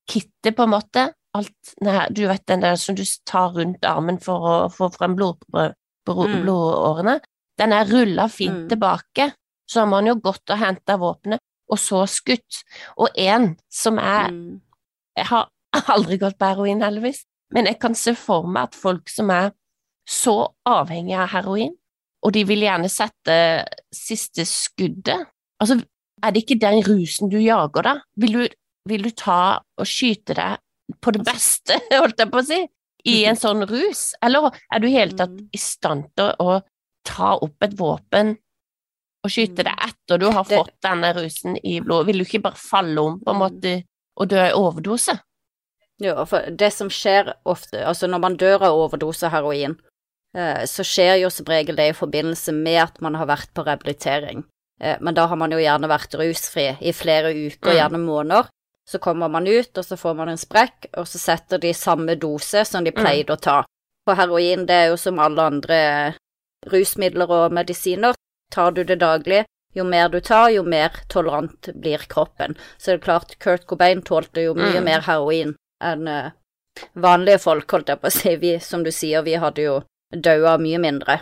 [0.09, 4.17] kittet på en måte alt nei, Du vet den der som du tar rundt armen
[4.21, 5.37] for å få frem blod,
[6.09, 6.41] Mm.
[6.41, 7.19] blodårene,
[7.59, 8.69] den er rulla fint Mm.
[8.69, 9.33] tilbake.
[9.69, 11.37] Så har man jo gått og henta våpenet,
[11.69, 12.63] og så skutt.
[12.97, 14.61] Og en som er Mm.
[15.15, 15.49] Jeg har
[15.95, 19.51] aldri gått på heroin, heldigvis, men jeg kan se for meg at folk som er
[20.07, 21.75] så avhengige av heroin,
[22.23, 25.27] og de vil gjerne sette siste skuddet
[25.61, 25.83] Altså,
[26.23, 27.99] er det ikke den rusen du jager, da?
[28.17, 28.47] Vil du,
[28.87, 30.57] vil du ta og skyte deg
[31.01, 32.59] på det beste, holdt jeg på å si,
[33.05, 34.13] i en sånn rus?
[34.21, 35.49] Eller er du i hele tatt Mm.
[35.53, 36.61] i stand til å
[37.05, 38.37] ta opp et våpen
[39.23, 42.07] og skyte det etter du har fått denne rusen i blodet?
[42.07, 43.43] Vil du ikke bare falle om, på en Mm.
[43.45, 43.83] måte,
[44.19, 45.19] og dø i overdose?
[46.01, 49.75] Ja, for det som skjer ofte, altså når man dør av overdose heroin,
[50.35, 53.65] eh, så skjer jo som regel det i forbindelse med at man har vært på
[53.65, 54.43] rehabilitering.
[54.81, 57.75] Eh, Men da har man jo gjerne vært rusfri i flere uker, Mm.
[57.75, 58.47] gjerne måneder.
[58.89, 62.15] Så kommer man ut, og så får man en sprekk, og så setter de samme
[62.17, 63.03] dose som de Mm.
[63.03, 63.63] pleide å ta.
[64.07, 66.15] For heroin, det er jo som alle andre
[66.65, 68.15] rusmidler og medisiner.
[68.51, 69.43] Tar du det daglig,
[69.75, 72.55] jo mer du tar, jo mer tolerant blir kroppen.
[72.77, 74.83] Så det er klart, Kurt Cobain tålte jo mye Mm.
[74.83, 76.31] mer heroin enn eh,
[76.95, 78.35] vanlige folk, holdt jeg på å si.
[78.35, 79.83] Vi, som du sier, vi hadde jo
[80.15, 81.21] daua mye mindre.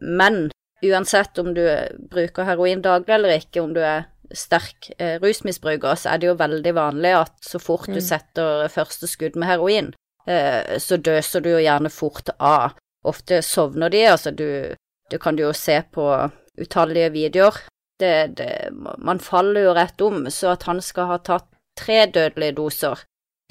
[0.00, 0.50] Men
[0.82, 1.62] uansett om du
[2.10, 6.38] bruker heroin daglig eller ikke, om du er sterk eh, rusmisbruker, så er det jo
[6.38, 8.06] veldig vanlig at så fort du Mm.
[8.06, 9.92] setter første skudd med heroin,
[10.26, 12.74] eh, så døser du jo gjerne fort av.
[13.04, 14.76] Ofte sovner de, altså du
[15.10, 17.52] Det kan du jo se på utallige videoer.
[18.00, 21.44] Det, det, man faller jo rett om, så at han skal ha tatt
[21.76, 23.02] tre dødelige doser,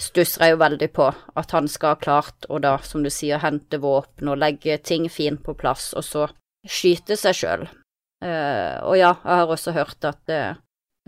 [0.01, 1.13] stusser jeg jo veldig på.
[1.35, 5.05] At han skal ha klart å da, som du sier, hente våpen og legge ting
[5.09, 6.27] fint på plass, og så
[6.65, 7.67] skyte seg sjøl.
[8.23, 10.57] Uh, og ja, jeg har også hørt at eh,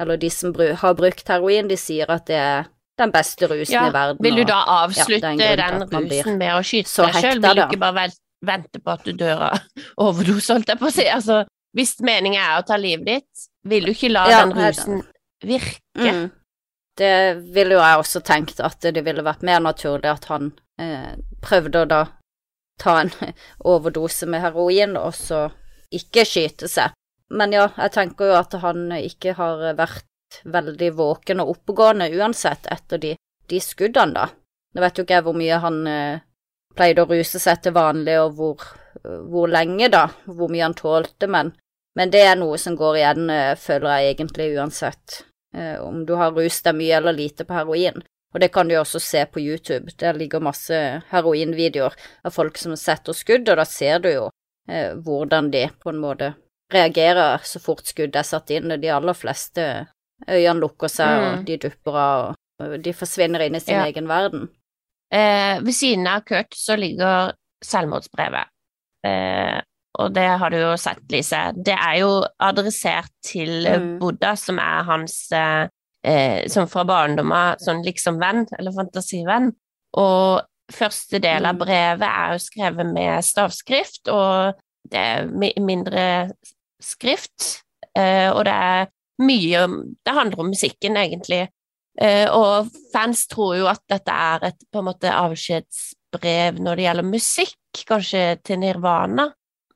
[0.01, 3.88] Eller de som har brukt heroin, de sier at det er den beste rusen Ja,
[3.89, 4.21] i verden.
[4.21, 7.41] Vil du da avslutte og, til den rusen med å skyte deg sjøl?
[7.41, 8.08] Vil du ikke bare
[8.43, 9.60] vente på at du dør av
[10.06, 11.08] overdose, holdt jeg på å si?
[11.10, 11.43] Altså,
[11.77, 15.03] hvis meningen er å ta livet ditt, vil du ikke la Ja, den rusen
[15.43, 15.82] virke?
[15.97, 16.25] Mm.
[16.97, 17.13] Det
[17.56, 20.51] ville jo jeg også tenkt, at det ville vært mer naturlig at han
[20.82, 22.03] eh, prøvde å da
[22.82, 23.13] ta en
[23.73, 25.47] overdose med heroin, og så
[25.93, 26.93] ikke skyte seg.
[27.31, 32.67] Men ja, jeg tenker jo at han ikke har vært veldig våken og oppegående uansett
[32.73, 33.15] etter de,
[33.49, 34.29] de skuddene, da.
[34.73, 36.23] Nå vet jo ikke jeg hvor mye han eh,
[36.77, 38.63] pleide å ruse seg til vanlig, og hvor,
[39.29, 41.53] hvor lenge, da, hvor mye han tålte, men,
[41.97, 45.19] men det er noe som går igjen, eh, føler jeg egentlig uansett
[45.55, 48.01] eh, om du har rust deg mye eller lite på heroin.
[48.34, 50.78] Og det kan du jo også se på YouTube, der ligger masse
[51.11, 51.93] heroinvideoer
[52.26, 54.24] av folk som setter skudd, og da ser du jo
[54.65, 56.34] eh, hvordan de på en måte
[56.74, 59.88] reagerer så fort skuddet er satt inn, og de aller fleste
[60.28, 61.39] øynene lukker seg, Mm.
[61.39, 63.86] og de dupper av, og de forsvinner inn i sin Ja.
[63.86, 64.49] egen verden.
[65.11, 68.45] Eh, ved siden av Kurt så ligger selvmordsbrevet.
[69.05, 69.61] Eh,
[69.99, 71.51] og det har du jo sett, Lise.
[71.63, 73.99] Det er jo adressert til Mm.
[73.99, 75.67] Buddha, som er hans eh,
[76.05, 79.53] eh, Som fra barndommen, sånn liksom venn, eller fantasivenn.
[79.93, 81.59] Og første del av Mm.
[81.59, 84.55] brevet er jo skrevet med stavskrift, og
[84.89, 85.26] det er
[85.61, 86.32] mindre
[86.84, 87.63] skrift.
[87.95, 88.88] eh, og det er
[89.21, 89.67] mye
[90.05, 91.47] Det handler om musikken, egentlig.
[92.01, 96.88] Eh, og fans tror jo at dette er et på en måte avskjedsbrev når det
[96.88, 99.27] gjelder musikk, kanskje til Nirvana,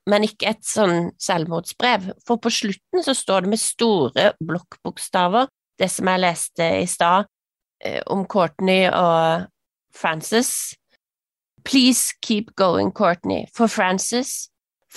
[0.09, 2.11] men ikke et sånn selvmordsbrev.
[2.25, 7.29] For på slutten så står det med store blokkbokstaver, det som jeg leste i stad,
[7.83, 9.45] eh, om Courtney og
[9.93, 10.73] Frances.
[11.63, 14.47] Please keep going, Courtney, for Frances,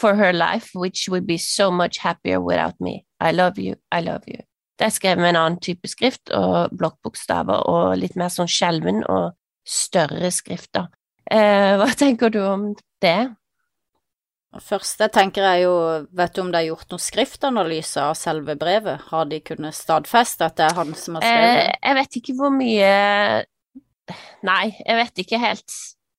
[0.00, 3.04] for her life, which would be so much happier without me.
[3.20, 4.40] I love you, I love you.
[4.80, 9.02] Det er skrevet med en annen type skrift og blokkbokstaver og litt mer sånn skjelven
[9.04, 9.34] og
[9.68, 10.88] større skrifter.
[11.30, 12.70] Eh, hva tenker du om
[13.04, 13.18] det?
[14.66, 15.74] Først jeg tenker jeg jo,
[16.16, 19.04] vet du om det er gjort noen skriftanalyse av selve brevet?
[19.12, 22.36] Har de kunnet stadfeste at det er han som har skrevet Eh, jeg vet ikke
[22.40, 22.90] hvor mye
[24.42, 25.74] Nei, jeg vet ikke helt.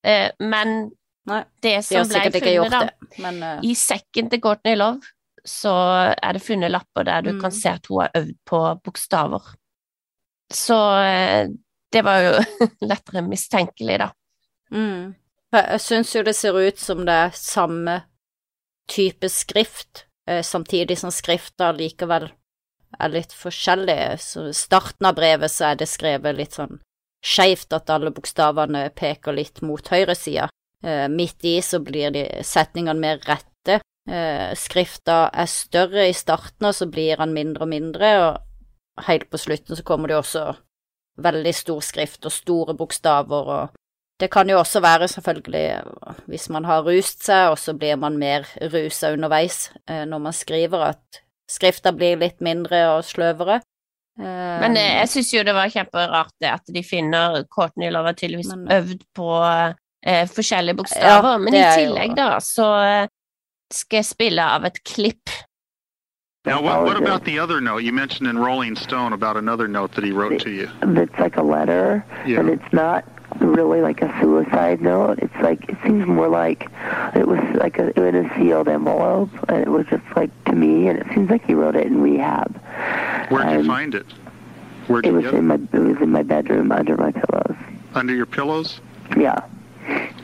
[0.07, 0.93] Eh, men
[1.29, 3.57] Nei, det De som ble funnet, da det, men uh...
[3.63, 5.01] I sekken til Courtney Love
[5.45, 5.73] så
[6.13, 7.41] er det funnet lapper der du Mm.
[7.41, 9.41] kan se at hun har øvd på bokstaver.
[10.53, 11.47] Så eh,
[11.91, 12.33] det var jo
[12.91, 14.11] lettere mistenkelig, da.
[14.71, 15.15] mm.
[15.51, 17.97] Jeg, syns jo det ser ut som det er samme
[18.87, 22.29] type skrift, eh, samtidig som skrifta likevel
[22.99, 24.17] er litt forskjellige.
[24.19, 26.79] Så starten av brevet så er det skrevet litt sånn
[27.25, 30.47] skeivt, at alle bokstavene peker litt mot høyresida.
[30.83, 33.79] Eh, midt i så blir de setningene mer rette.
[34.09, 39.29] Eh, skrifta er større i starten, og så blir han mindre og mindre, og helt
[39.29, 40.47] på slutten så kommer det også
[41.21, 43.77] veldig stor skrift og store bokstaver, og
[44.21, 45.65] det kan jo også være selvfølgelig
[46.29, 50.33] hvis man har rust seg, og så blir man mer rusa underveis eh, når man
[50.33, 53.61] skriver, at skrifta blir litt mindre og sløvere.
[54.21, 58.51] Men jeg syns jo det var kjemperart det at de finner Courtney Love har tydeligvis
[58.51, 59.29] øvd på
[60.05, 61.31] eh, forskjellige bokstaver.
[61.31, 63.07] Ja, Men i er jo- tillegg, da, så eh,
[63.71, 65.29] skal jeg spille av et klipp.
[66.45, 67.83] Now, what, what about the other note?
[67.83, 70.67] You mentioned in Rolling Stone about another note that he wrote to you.
[70.81, 72.39] It's like a letter, Yeah.
[72.39, 73.03] and it's not
[73.39, 75.19] really like a suicide note.
[75.19, 76.67] It's like it seems more like
[77.15, 80.87] it was like a, in a sealed envelope, and it was just like to me,
[80.87, 82.59] and it seems like he wrote it in rehab.
[83.29, 84.07] Where'd you Um, find it?
[84.87, 85.37] Where'd It you was get it?
[85.37, 87.55] in my it was in my bedroom under my pillows.
[87.93, 88.81] Under your pillows?
[89.15, 89.39] Yeah.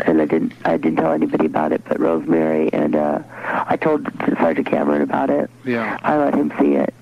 [0.05, 3.19] And I didn't I didn't tell anybody about it but Rosemary and uh
[3.67, 4.07] I told
[4.39, 5.49] Sergeant Cameron about it.
[5.65, 5.97] Yeah.
[6.03, 6.93] I let him see it.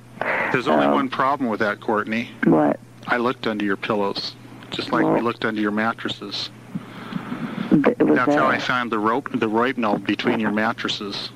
[0.52, 2.30] There's only Um, one problem with that, Courtney.
[2.46, 2.80] What?
[3.08, 4.36] I looked under your pillows,
[4.72, 6.50] just like we looked under your mattresses.
[7.72, 11.30] That's how I found the rope, the rope between your mattresses.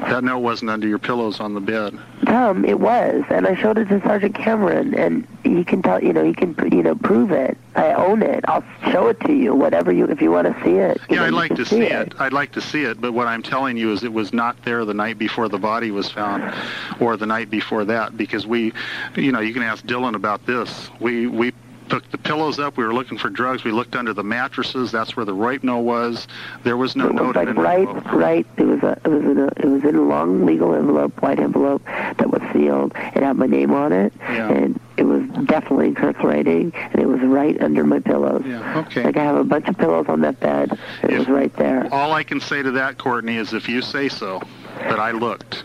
[0.00, 1.98] That note wasn't under your pillows on the bed.
[2.26, 6.12] Tom, it was, and I showed it to Sergeant Cameron, and he can tell, you
[6.12, 7.56] know, he can, you know, prove it.
[7.74, 8.44] I own it.
[8.46, 11.00] I'll show it to you, whatever you, if you want to see it.
[11.08, 12.14] Yeah, know, I'd like to see it.
[12.18, 14.84] I'd like to see it, but what I'm telling you is it was not there
[14.84, 16.54] the night before the body was found
[17.00, 18.72] or the night before that because we,
[19.16, 20.90] you know, you can ask Dylan about this.
[21.00, 21.52] We, we
[21.88, 22.76] took the pillows up.
[22.76, 23.64] We were looking for drugs.
[23.64, 24.90] We looked under the mattresses.
[24.90, 26.26] That's where the rape note was.
[26.62, 28.12] There was no It was note like in the right, envelope.
[28.12, 28.46] right.
[28.56, 31.38] It was a, it was in a, it was in a long legal envelope, white
[31.40, 32.92] envelope that was sealed.
[33.16, 34.50] It had my name on it, Yeah.
[34.50, 38.42] and it was definitely perforating, and it was right under my pillows.
[38.46, 39.04] Yeah, okay.
[39.04, 40.72] Like I have a bunch of pillows on that bed.
[41.02, 41.88] It If- was right there.
[41.92, 44.40] All I can say to that, Courtney, is if you say so,
[44.88, 45.64] but I looked.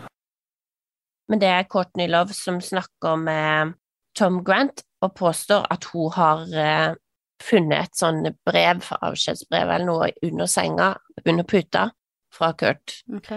[1.28, 3.72] Men det er Courtney Love som snakker med
[4.18, 6.94] Tom Grant og påstår at hun har eh,
[7.42, 10.90] funnet et sånn brev, avskjedsbrev eller noe, under senga,
[11.24, 11.86] under puta,
[12.34, 12.98] fra Kurt.
[13.16, 13.30] Ok.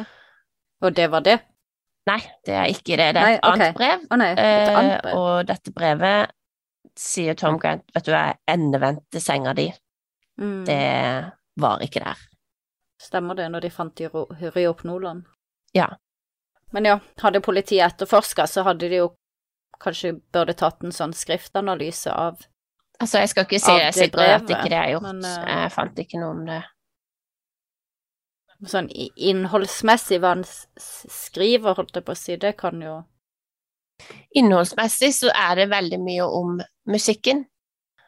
[0.83, 1.37] Og det var det?
[2.09, 3.05] Nei, det er ikke det.
[3.15, 3.53] Det er Nei, et ok.
[3.53, 4.01] annet brev.
[4.11, 5.15] Å nei, et Eh, annet brev.
[5.21, 6.33] og dette brevet
[6.99, 9.69] sier Tom Grant, vet du, er endevendt til senga di.
[10.37, 10.65] Mm.
[10.67, 10.81] Det
[11.63, 12.19] var ikke der.
[13.01, 15.23] Stemmer det, når de fant i opp Ryopnoland?
[15.73, 15.87] Ja.
[16.75, 19.07] Men ja, hadde politiet etterforska, så hadde de jo
[19.83, 22.41] kanskje burde tatt en sånn skriftanalyse av
[23.01, 25.05] Altså, jeg skal ikke si jeg det og vet brevet, ikke det jeg har gjort.
[25.09, 26.59] men, uh, jeg fant ikke noe om det.
[28.71, 33.01] sånn innholdsmessig hva han skriver, holdt jeg på å si, det kan jo
[34.35, 36.55] Innholdsmessig så er det veldig mye om
[36.89, 37.43] musikken.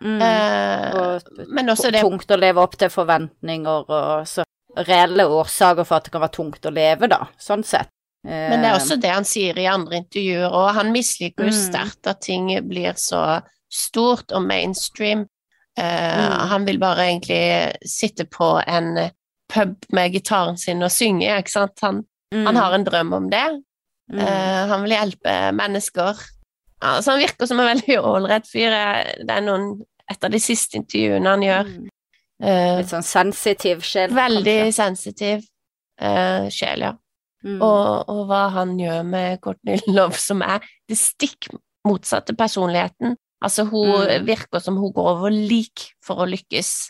[0.01, 0.21] mm.
[0.21, 4.43] Eh, Og men også det tungt å leve opp til forventninger og så
[4.75, 7.89] reelle årsaker for at det kan være tungt å leve, da, sånn sett.
[8.25, 11.59] Men det er også det han sier i andre intervjuer, og han misliker jo Mm.
[11.59, 15.27] sterkt at ting blir så stort og mainstream.
[15.77, 16.47] Uh, Mm.
[16.49, 19.09] Han vil bare egentlig sitte på en
[19.51, 21.79] pub med gitaren sin og synge, ikke sant.
[21.83, 22.03] Han,
[22.33, 22.45] mm.
[22.47, 23.61] han har en drøm om det.
[24.11, 24.19] mm.
[24.19, 26.15] Eh, han vil hjelpe mennesker.
[26.81, 28.71] Altså, han virker som en veldig ålreit fyr.
[29.25, 31.63] Det er noen, et av de siste intervjuene han gjør.
[31.75, 31.89] Mm.
[32.43, 34.73] Eh, Litt sånn sensitiv sjel, veldig kanskje.
[34.79, 35.45] sensitiv
[36.01, 36.93] eh, sjel, ja.
[37.45, 37.59] Mm.
[37.61, 41.51] og, og hva han gjør med Courtney Love, som er det stikk
[41.85, 43.15] motsatte personligheten.
[43.45, 44.25] Altså, hun Mm.
[44.25, 46.89] virker som hun går over lik for å lykkes,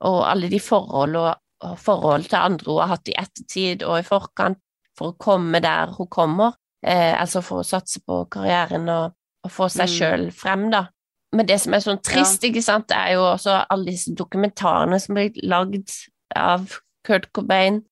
[0.00, 3.98] og alle de forhold og, og forhold til andre hun har hatt i ettertid og
[3.98, 4.56] i forkant
[4.96, 9.12] for å komme der hun kommer, eh, altså for å satse på karrieren og,
[9.44, 9.94] og få seg Mm.
[9.98, 10.86] sjøl frem, da.
[11.32, 14.98] Men det som er sånn trist, ikke sant, det er jo også alle disse dokumentarene
[15.00, 15.92] som blir lagd
[16.34, 17.82] av Kurt Cobain.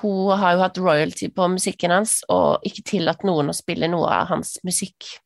[0.00, 4.06] Hun har jo hatt royalty på musikken hans, og ikke tillatt noen å spille noe
[4.06, 5.16] av hans musikk.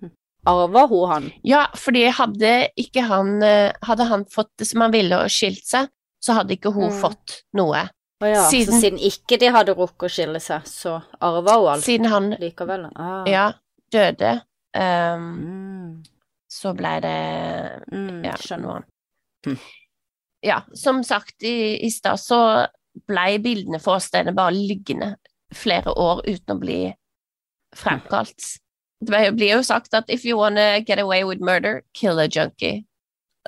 [0.47, 1.27] Arva hun han?
[1.45, 5.65] Ja, fordi hadde ikke han eh, Hadde han fått det som han ville og skilt
[5.65, 5.89] seg,
[6.21, 7.01] så hadde ikke hun Mm.
[7.01, 7.89] fått noe.
[8.23, 11.69] Å ja, Siden- så siden ikke de hadde rukket å skille seg, så arva hun
[11.75, 12.91] alt Siden han likevel?
[12.97, 13.25] Ah.
[13.27, 13.53] ja,
[13.93, 14.43] døde,
[14.75, 16.03] Um, Mm.
[16.51, 18.63] så ble det Mm, ja, skjønner.
[18.67, 18.85] noen.
[19.47, 19.59] Hm.
[20.43, 22.67] Ja, som sagt i, i stad, så
[23.09, 25.17] ble bildene for åstedet bare liggende
[25.55, 26.79] flere år uten å bli
[27.77, 28.59] fremkalt.
[29.05, 32.85] Det blir jo sagt at if you wanna get away with murder, kill a junkie.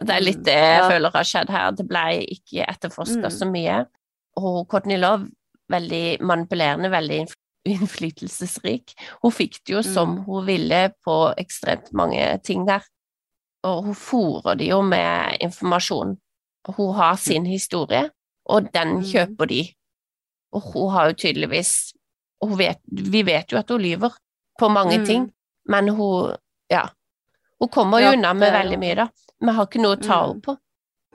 [0.00, 0.88] Det er litt det jeg Ja.
[0.90, 1.70] føler har skjedd her.
[1.72, 3.30] Det ble ikke etterforska Mm.
[3.38, 3.86] så mye.
[4.36, 5.30] Og Courtney Love,
[5.70, 7.26] veldig manipulerende, veldig
[7.66, 8.92] innflytelsesrik.
[9.22, 10.24] Hun fikk det jo som Mm.
[10.26, 12.82] hun ville på ekstremt mange ting der.
[13.64, 16.18] Og hun fòrer det jo med informasjon.
[16.76, 18.10] Hun har sin historie,
[18.48, 19.02] og den Mm.
[19.02, 19.74] kjøper de.
[20.52, 21.92] Og hun har jo tydeligvis
[22.56, 24.12] vet, Vi vet jo at hun lyver
[24.58, 25.06] på mange Mm.
[25.06, 25.32] ting,
[25.68, 26.36] men hun
[26.70, 26.88] Ja.
[27.60, 29.08] Hun kommer Ja, jo unna med veldig mye, da.
[29.40, 30.28] Vi har ikke noe å ta Mm.
[30.28, 30.56] henne på.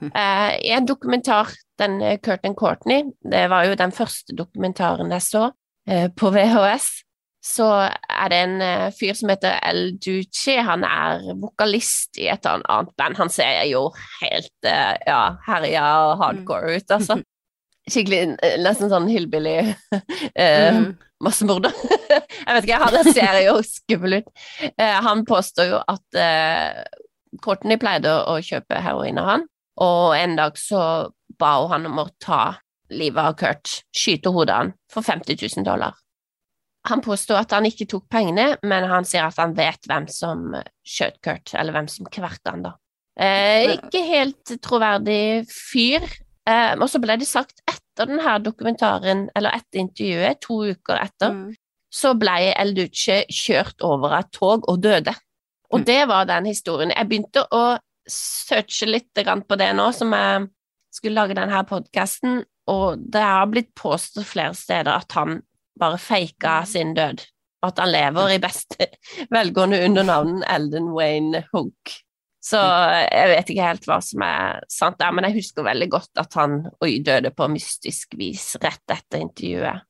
[0.00, 0.10] Hm.
[0.14, 5.10] Eh, I en dokumentar, den Curtin Kurt and Courtney, det var jo den første dokumentaren
[5.10, 5.52] jeg så
[5.86, 7.02] eh, på VHS,
[7.42, 10.54] så er det en eh, fyr som heter El Duce.
[10.62, 13.18] Han er vokalist i et annet- annet band.
[13.18, 13.88] Han ser jo
[14.20, 17.18] helt eh, ja, herja og hardcore ut, altså.
[17.90, 19.56] Skikkelig eh, nesten sånn hillbilly
[20.38, 20.92] eh, Mm.
[21.22, 21.74] massemorder.
[22.12, 24.30] jeg vet ikke, han ser jo skummel ut.
[24.76, 26.84] Eh, han påstår jo at eh,
[27.42, 29.44] Courtney pleide å kjøpe heroin av han,
[29.82, 30.82] og en dag så
[31.42, 32.40] ba hun han om å ta
[32.92, 35.96] livet av Kurt, skyte hodet av han, for 50 000 dollar.
[36.88, 40.48] Han påstår at han ikke tok pengene, men han sier at han vet hvem som
[40.82, 42.72] skjøt Kurt, eller hvem som kverka han, da.
[43.22, 46.02] Eh, ikke helt troverdig fyr.
[46.48, 51.30] Eh, og så ble det sagt etter denne dokumentaren, eller etter intervjuet, to uker etter,
[51.30, 51.54] Mm.
[51.92, 55.14] så ble El Duce kjørt over av et tog og døde.
[55.70, 55.84] Og Mm.
[55.84, 56.90] det var den historien.
[56.90, 57.78] Jeg begynte å
[58.08, 60.48] searche litt på det nå, som jeg
[60.92, 65.42] skulle lage denne podkasten, og det har blitt påstått flere steder at han
[65.78, 67.22] bare faka sin død,
[67.62, 68.88] og at han lever i beste
[69.36, 71.94] velgående under navnet Elden Wayne Hook.
[72.42, 76.18] Så jeg vet ikke helt hva som er sant der, men jeg husker veldig godt
[76.18, 79.84] at han oi, døde på mystisk vis rett etter intervjuet.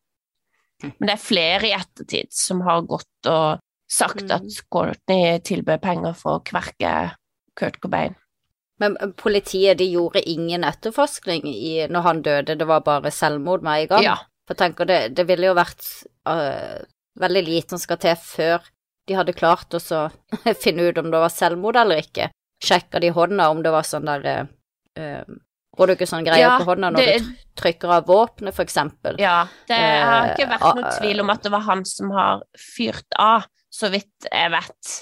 [0.83, 3.62] Men det er flere i ettertid som har gått og
[3.93, 4.30] sagt Mm.
[4.37, 7.14] at Courtney tilbød penger for å kverke
[7.57, 8.14] Kurt Cobain.
[8.80, 13.62] Men eh, politiet de gjorde ingen etterforskning i, når han døde, det var bare selvmord
[13.62, 14.03] med en gang?
[14.03, 14.16] Ja.
[14.47, 15.84] For jeg tenker det, det ville jo vært
[16.28, 16.82] uh,
[17.20, 18.64] veldig lite som skal til før
[19.09, 20.05] de hadde klart å så
[20.64, 22.28] finne ut om det var selvmord eller ikke.
[22.62, 24.47] Sjekka de hånda om det var sånn der
[24.99, 25.38] uh,
[25.72, 28.62] Får du ikke sånn greier Ja, på hånda når det- du trykker av våpenet, for
[28.66, 29.16] eksempel?
[29.20, 32.43] Ja, det har ikke vært noen noe tvil om at det var han som har
[32.61, 34.93] fyrt av, så vidt jeg vet.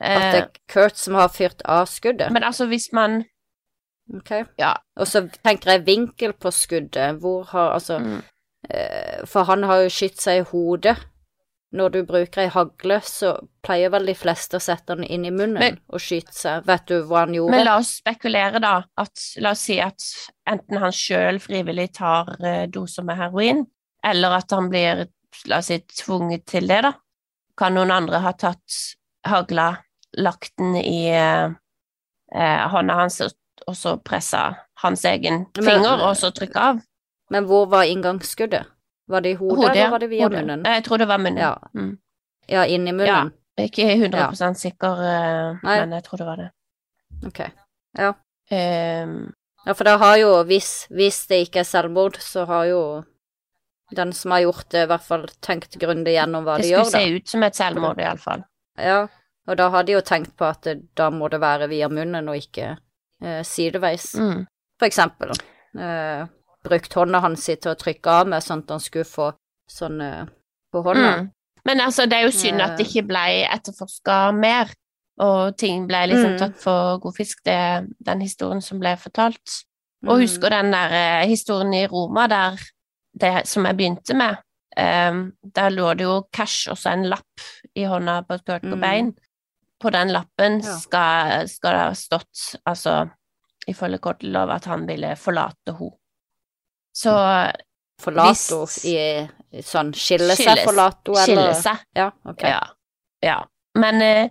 [0.00, 2.30] At det Eh, er Kurt som har fyrt av skuddet?
[2.34, 3.24] men altså, hvis man
[4.14, 4.30] Ok.
[4.58, 4.72] Ja.
[4.96, 7.18] Og så tenker jeg vinkel på skuddet.
[7.20, 8.22] Hvor har Altså mm, eh,
[9.28, 10.96] For han har jo skutt seg i hodet.
[11.76, 13.34] Når du bruker ei hagle, så
[13.64, 16.64] pleier vel de fleste å sette den inn i munnen Men- og skyte seg.
[16.64, 17.52] Vet du hva han gjorde?
[17.52, 18.72] Men la oss spekulere, da.
[18.96, 20.06] At, la oss si at
[20.48, 23.66] enten han sjøl frivillig tar eh, doser med heroin,
[24.04, 25.04] eller at han blir,
[25.44, 26.94] la oss si, tvunget til det, da.
[27.58, 28.80] Kan noen andre ha tatt
[29.28, 29.74] hagla,
[30.16, 31.52] lagt den i eh,
[32.32, 36.80] eh, hånda hans, og, så pressa hans egen Men- finger, og så trykka av?
[37.30, 38.66] Men hvor var inngangsskuddet?
[39.08, 40.40] Var det i hodet, Hodet, eller var det via Hodet.
[40.44, 40.64] munnen?
[40.64, 41.38] Jeg tror det var munnen.
[41.38, 41.54] Ja.
[41.74, 41.98] Mm.
[42.48, 43.32] Ja, inni munnen?
[43.58, 46.50] Jeg er ikke 100 sikker, eh, men jeg tror det var det.
[47.26, 47.40] Ok.
[48.50, 49.32] Ehm,
[49.66, 53.04] Ja, for det har jo, hvis, hvis det ikke er selvmord, så har jo
[53.96, 56.84] den som har gjort det, i hvert fall tenkt grundig gjennom hva de gjør, da.
[56.84, 58.44] Det skulle se ut som et selvmord, iallfall.
[58.78, 59.02] Ja,
[59.48, 62.28] og da har de jo tenkt på at det, da må det være via munnen
[62.30, 62.70] og ikke
[63.20, 64.14] eh, sideveis.
[64.14, 64.46] Mm.
[64.78, 66.24] For eksempel eh,
[66.68, 69.30] brukt hånda hans til å trykke av med, sånn at han skulle få
[69.70, 70.26] sånn eh,
[70.72, 71.12] på hånda.
[71.18, 71.30] Mm.
[71.68, 74.70] Men altså, det er jo synd at det ikke ble etterforska mer,
[75.20, 76.38] og ting ble liksom Mm.
[76.38, 79.64] tatt for god fisk, det, den historien som ble fortalt.
[80.06, 80.20] Og Mm.
[80.22, 82.60] husker den der eh, historien i Roma der
[83.18, 84.38] det som jeg begynte med,
[84.78, 87.42] Um, der lå det jo cash, også en lapp
[87.74, 89.12] i hånda på Kurt Mm.
[89.80, 90.76] På den lappen Ja.
[90.78, 93.10] skal, skal det ha stått, altså
[93.66, 95.97] ifølge Courtney at han ville forlate henne.
[96.98, 97.12] Så
[98.02, 98.96] Forlato i,
[99.66, 101.24] sånn Skille seg, forlato, eller?
[101.26, 101.80] skille seg.
[101.98, 102.42] Ja, ok.
[102.46, 102.60] Ja.
[103.26, 103.38] ja.
[103.78, 104.30] Men eh,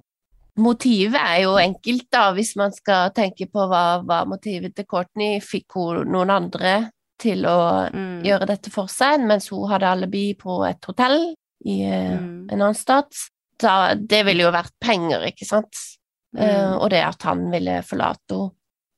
[0.63, 5.41] motivet er jo enkelt, da, hvis man skal tenke på hva var motivet til Courtney.
[5.43, 6.77] Fikk hun noen andre
[7.19, 7.57] til å
[7.91, 8.21] Mm.
[8.25, 11.33] gjøre dette for seg, mens hun hadde alibi på et hotell
[11.65, 12.47] i eh, Mm.
[12.51, 13.11] en annen stat?
[13.59, 15.75] Da, det ville jo vært penger, ikke sant?
[16.37, 16.79] Eh, Mm.
[16.81, 18.51] og det at han ville forlate henne.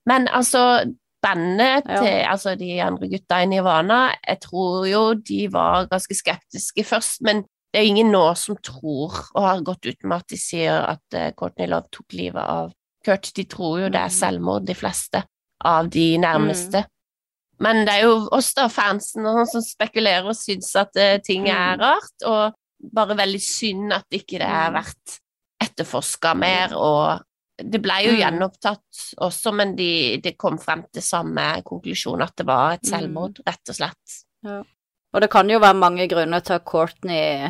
[0.06, 0.84] Men altså,
[1.22, 2.32] bandet Ja.
[2.32, 7.44] altså de andre gutta i Nirvana, jeg tror jo de var ganske skeptiske først, men
[7.74, 11.04] det er ingen nå som tror, og har gått ut med at de sier at
[11.16, 12.72] uh, Courtney Love tok livet av
[13.06, 13.30] Kurt.
[13.36, 14.18] De tror jo det er Mm.
[14.20, 15.24] selvmord, de fleste
[15.64, 16.86] av de nærmeste.
[17.60, 21.48] Men det er jo oss, da, fansen, sånn som spekulerer og syns at uh, ting
[21.48, 21.82] er Mm.
[21.84, 22.54] rart, og
[22.94, 25.20] bare veldig synd at ikke det er verdt vært
[25.62, 27.22] etterforska mer, og
[27.64, 28.20] det ble jo Mm.
[28.22, 32.90] gjenopptatt også, men det de kom frem til samme konklusjon, at det var et Mm.
[32.90, 34.20] selvmord, rett og slett.
[35.14, 37.50] Og det kan jo være mange grunner til at Courtney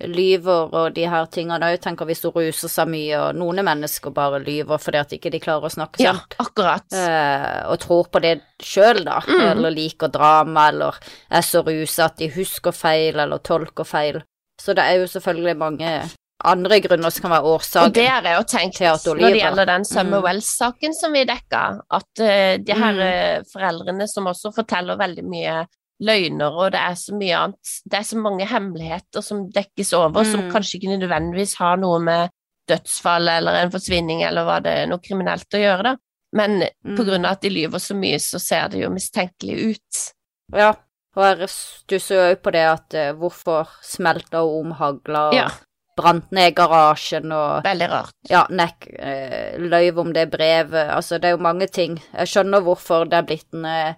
[0.00, 1.78] lyver og de her tingene òg.
[1.84, 5.40] Tenker hvis hun ruser seg mye, og noen mennesker bare lyver fordi at ikke de
[5.40, 6.86] klarer å snakke Ja, akkurat.
[6.92, 9.20] Eh, og tror på det sjøl, da.
[9.20, 9.50] Mm.
[9.52, 10.94] Eller liker drama, eller
[11.30, 14.22] er så rusa at de husker feil, eller tolker feil.
[14.58, 16.10] Så det er jo selvfølgelig mange
[16.44, 17.86] andre grunner som kan være årsaken.
[17.88, 20.24] Og det har jeg jo tenkt når det gjelder den Summer Mm.
[20.26, 23.00] Wells-saken som vi dekka, at uh, de her Mm.
[23.00, 25.66] eh, foreldrene som også forteller veldig mye
[26.02, 30.24] løgner, og det er så mye annet Det er så mange hemmeligheter som dekkes over,
[30.24, 30.52] som Mm.
[30.52, 32.30] kanskje ikke nødvendigvis har noe med
[32.68, 35.96] dødsfall eller en forsvinning eller hva det er noe kriminelt å gjøre, da.
[36.34, 36.96] Men Mm.
[36.96, 40.12] på grunn av at de lyver så mye, så ser det jo mistenkelig ut.
[40.54, 40.74] Ja,
[41.16, 45.34] og jeg stusser jo òg på det at uh, hvorfor smelter hun om hagla og
[45.34, 45.48] Ja.
[45.96, 48.12] Brant ned garasjen og Veldig rart.
[48.28, 51.96] ja, nekk, eh, løyv om det brevet, altså det er jo mange ting.
[52.12, 53.94] Jeg skjønner hvorfor det er blitt en eh,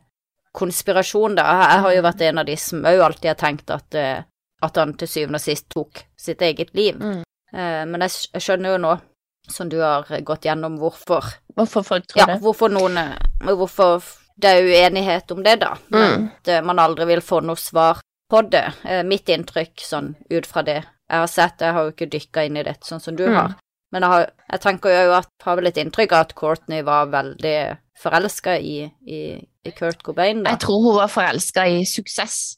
[0.55, 1.45] konspirasjon, da.
[1.63, 4.23] Jeg, har jo vært en av de som òg alltid har tenkt at, eh,
[4.63, 6.99] at han til syvende og sist tok sitt eget liv.
[6.99, 7.23] Mm.
[7.55, 8.95] Eh, men jeg, jeg skjønner jo nå,
[9.49, 11.25] som du har gått gjennom, hvorfor
[11.59, 12.41] Hvorfor folk tror Ja, det.
[12.43, 12.99] hvorfor noen
[13.43, 14.05] Hvorfor
[14.39, 15.73] det er uenighet om det, da.
[15.91, 16.29] Mm.
[16.31, 17.99] at man aldri vil få noe svar
[18.31, 18.69] på det.
[19.09, 22.57] Mitt inntrykk, sånn ut fra det jeg har sett, jeg har jo ikke dykka inn
[22.57, 23.35] i dette sånn som du Mm.
[23.37, 23.55] har,
[23.93, 27.07] men jeg, har, jeg tenker jo at har vel et inntrykk av at Courtney var
[27.07, 29.21] veldig forelska i, i,
[29.65, 30.51] i Kurt Cobain, da.
[30.51, 32.57] Jeg tror hun var forelska i suksess.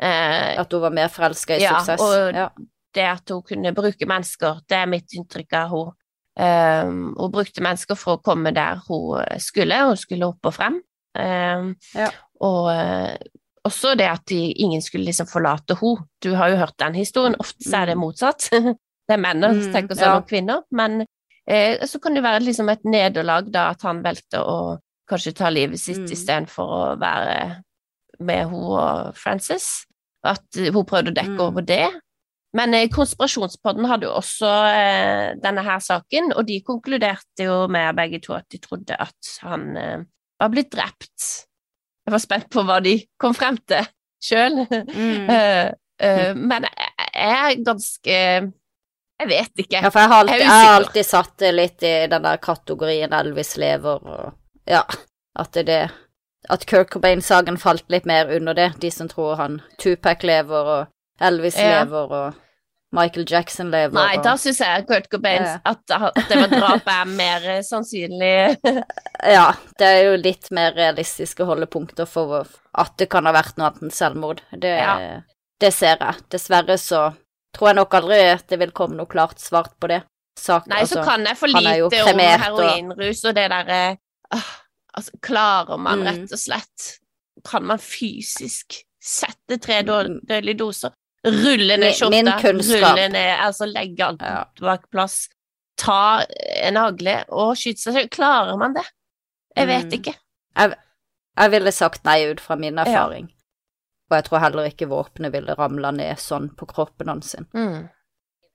[0.00, 2.00] Eh, At hun var mer forelska i Ja, suksess.
[2.00, 2.48] og- ja.
[2.94, 5.92] det at hun kunne bruke mennesker, det er mitt inntrykk av henne.
[6.40, 10.80] Um, hun brukte mennesker for å komme der hun skulle, hun skulle opp og frem.
[11.14, 12.08] Um, Ja.
[12.40, 13.16] Og eh,
[13.70, 16.04] også det at de, ingen skulle liksom forlate henne.
[16.22, 18.50] Du har jo hørt den historien, ofte er det motsatt.
[19.08, 20.18] det er mennene som Mm, tenker sånn ja.
[20.20, 21.00] om kvinner, men
[21.48, 24.58] eh, så kan det være liksom et nederlag da at han valgte å
[25.10, 26.12] kanskje ta livet sitt Mm.
[26.14, 27.62] istedenfor å være
[28.20, 29.86] med hun og Frances.
[30.22, 31.44] At eh, hun prøvde å dekke Mm.
[31.48, 31.86] over det.
[32.54, 37.94] Men eh, Konspirasjonspodden hadde jo også eh, denne her saken, og de konkluderte jo med
[37.98, 40.02] begge to at de trodde at han eh,
[40.40, 41.46] var blitt drept.
[42.10, 43.86] Jeg var spent på hva de kom frem til
[44.26, 44.64] sjøl.
[44.66, 45.30] Mm.
[46.50, 48.16] men jeg er ganske
[49.20, 49.78] Jeg vet ikke.
[49.84, 53.12] Ja, for jeg har alltid, Jeg har alltid satt det litt i den der kategorien
[53.14, 54.32] Elvis lever og
[54.68, 54.82] Ja,
[55.38, 55.80] at det
[56.50, 60.86] At Kurt Cobain-saken falt litt mer under det, de som tror han Tupac lever og
[61.20, 61.84] Elvis Ja.
[61.84, 62.34] lever og
[62.92, 65.58] Michael Jackson lever Nei, og da syns jeg Kurt Cobain Ja.
[65.64, 68.56] at, at det var drap er mer eh, sannsynlig.
[69.36, 73.68] Ja, det er jo litt mer realistiske holdepunkter for at det kan ha vært noe
[73.68, 74.40] annet enn selvmord.
[74.50, 75.20] Det, Ja.
[75.60, 76.22] det ser jeg.
[76.32, 77.02] Dessverre så
[77.54, 80.00] tror jeg nok aldri at det vil komme noe klart svart på det.
[80.40, 83.80] Sak, Nei, så altså, kan jeg for lite om heroinrus og det derre
[84.34, 84.50] øh,
[84.96, 86.06] Altså, klarer man Mm.
[86.06, 86.86] rett og slett
[87.46, 90.20] Kan man fysisk sette tre Mm.
[90.26, 90.90] dødelige doser?
[91.24, 91.92] Rulle ned
[92.40, 94.44] kunnskap- rulle ned Altså legge alt Ja.
[94.60, 95.28] bak plass.
[95.76, 96.24] Ta
[96.62, 98.10] en hagle og skyte seg selv.
[98.10, 98.84] Klarer man det?
[99.56, 99.98] Jeg vet Mm.
[99.98, 100.14] ikke.
[101.36, 103.30] Jeg ville sagt nei ut fra min erfaring.
[104.10, 107.34] Og jeg tror heller ikke våpenet ville ramla ned sånn på kroppen hans.
[107.54, 107.88] Mm.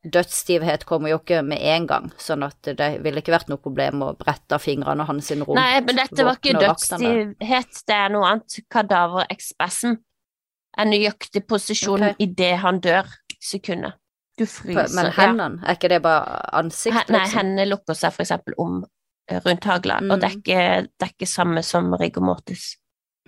[0.05, 4.03] Dødsstivhet kommer jo ikke med en gang, sånn at det ville ikke vært noe problem
[4.05, 8.59] å brette fingrene hans rundt Nei, men dette var ikke dødsstivhet, det er noe annet.
[8.69, 9.97] Kadaverexpassen.
[10.77, 12.17] En nøyaktig posisjon okay.
[12.19, 13.07] i idet han dør.
[13.41, 13.95] Sekundet.
[14.35, 14.91] Du fryser.
[14.95, 15.13] Men ja.
[15.15, 17.15] hendene, er ikke det bare ansikt, Liksom?
[17.15, 18.81] Nei, hendene lukker seg for eksempel om
[19.29, 20.41] eh, rundt hagla, og det er, Mm.
[20.41, 20.61] ikke,
[20.91, 22.75] det er ikke samme som rigor mortis.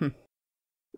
[0.02, 0.12] Hm.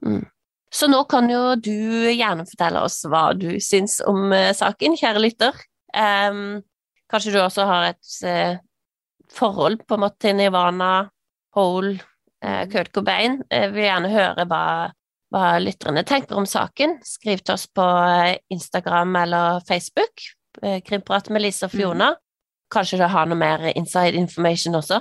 [0.02, 0.24] Mm.
[0.72, 1.70] Så nå kan jo du
[2.10, 5.56] gjerne fortelle oss hva du syns om uh, saken, kjære lytter.
[5.94, 6.62] Um,
[7.10, 8.60] kanskje du også har et uh,
[9.34, 11.08] forhold på en måte til Nirvana,
[11.58, 11.96] Hole,
[12.44, 13.42] uh, Kurt Cobain.
[13.50, 14.64] Jeg vil gjerne høre hva,
[15.30, 16.98] hva lytterne tenker om saken.
[17.06, 17.86] Skriv til oss på
[18.50, 20.26] Instagram eller Facebook.
[20.86, 22.10] Krimprat med Lise og Fiona.
[22.16, 22.22] Mm.
[22.74, 25.00] Kanskje du har noe mer inside information også?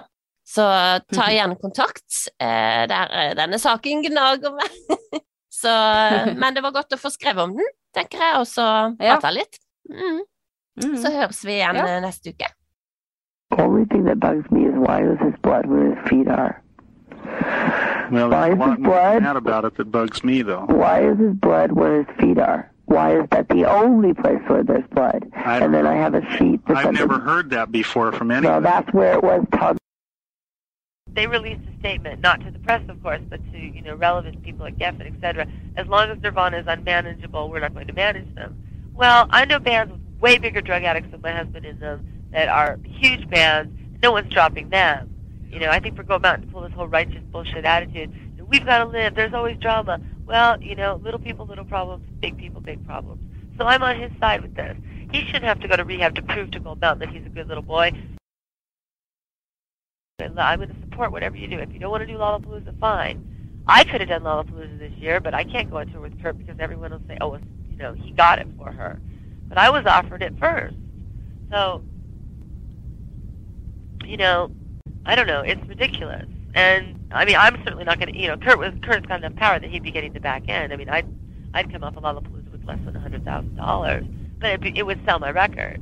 [0.50, 0.66] Så
[1.14, 1.34] ta mhm.
[1.34, 2.22] gjerne kontakt.
[2.40, 4.78] Der, denne saken gnager meg.
[5.62, 5.70] Så,
[6.42, 8.68] men det var godt å få skrevet om den, tenker jeg, og så
[9.00, 9.60] prata litt.
[9.90, 10.22] Mm.
[10.80, 10.96] Mm.
[11.02, 11.88] Så høres vi igjen ja.
[11.90, 12.54] Eh, neste uke.
[13.58, 16.62] Only thing that bugs me is why is his blood where his feet are.
[18.12, 19.24] Well, why is his blood?
[19.24, 20.66] about it that bugs me though.
[20.68, 22.72] Why is his blood where his feet are?
[22.86, 25.30] Why is that the only place where there's blood?
[25.36, 26.60] and then I have a sheet.
[26.68, 28.64] I've never heard that before from anyone.
[28.64, 29.46] No, that's where it was.
[31.14, 34.42] They released a statement, not to the press, of course, but to you know relevant
[34.42, 35.48] people at Geffen, etc.
[35.76, 38.58] As long as Nirvana is unmanageable, we're not going to manage them.
[38.96, 42.48] Well, I know bands with way bigger drug addicts than my husband in them that
[42.48, 43.74] are huge bands.
[44.02, 45.14] No one's dropping them.
[45.50, 48.14] You know, I think we're going out to pull this whole righteous bullshit attitude.
[48.48, 49.16] We've got to live.
[49.16, 50.00] There's always drama.
[50.26, 52.06] Well, you know, little people, little problems.
[52.20, 53.22] Big people, big problems.
[53.58, 54.78] So I'm on his side with this.
[55.12, 57.30] He shouldn't have to go to rehab to prove to Gold Mountain that he's a
[57.30, 57.92] good little boy.
[60.20, 61.58] I'm going to support whatever you do.
[61.60, 63.64] If you don't want to do Lollapalooza, fine.
[63.68, 66.38] I could have done Lollapalooza this year, but I can't go on tour with Kurt
[66.38, 67.38] because everyone will say, oh,
[67.70, 69.00] you know, he got it for her.
[69.48, 70.76] But I was offered it first.
[71.52, 71.84] So,
[74.06, 74.52] you know,
[75.06, 75.42] I don't know.
[75.42, 76.26] It's ridiculous.
[76.54, 78.20] And I mean, I'm certainly not going to.
[78.20, 80.74] You know, Kurt was Kurt's got enough power that he'd be getting the back end.
[80.74, 81.08] I mean, I'd
[81.54, 84.06] I'd come off of Lollapalooza with less than a hundred thousand dollars,
[84.40, 85.82] but it, it would sell my record.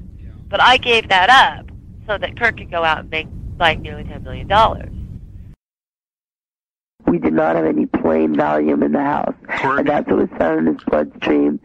[0.49, 1.69] But I gave that up
[2.05, 3.27] so that Kurt could go out and make
[3.59, 4.47] like nearly $10 million.
[7.05, 9.35] We did not have any plain Valium in the house.
[9.47, 11.59] And that's what was found in his bloodstream.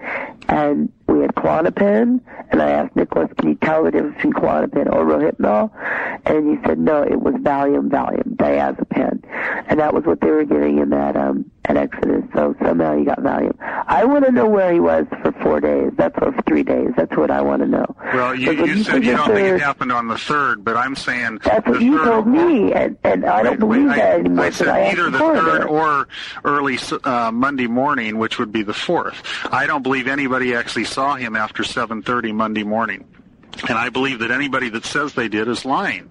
[0.48, 2.20] And we had Klonopin,
[2.52, 5.70] and I asked Nicholas, can you tell the difference between Klonopin or Rohypnol?
[6.26, 9.22] And he said, no, it was Valium, Valium, diazepam.
[9.68, 12.24] And that was what they were giving him that, um, at Exodus.
[12.34, 13.56] So somehow he got Valium.
[13.86, 15.92] I want to know where he was for four days.
[15.96, 16.90] That's for three days.
[16.96, 17.86] That's what I want to know.
[18.12, 20.96] Well, you, you said you don't third, think it happened on the third, but I'm
[20.96, 24.44] saying that's what you told me, and, and I don't believe wait, that anymore.
[24.44, 26.08] I said I either the third or
[26.44, 29.22] early uh, Monday morning, which would be the fourth.
[29.50, 33.06] I don't believe anybody actually saw him after 7:30 Monday morning,
[33.68, 36.10] and I believe that anybody that says they did is lying.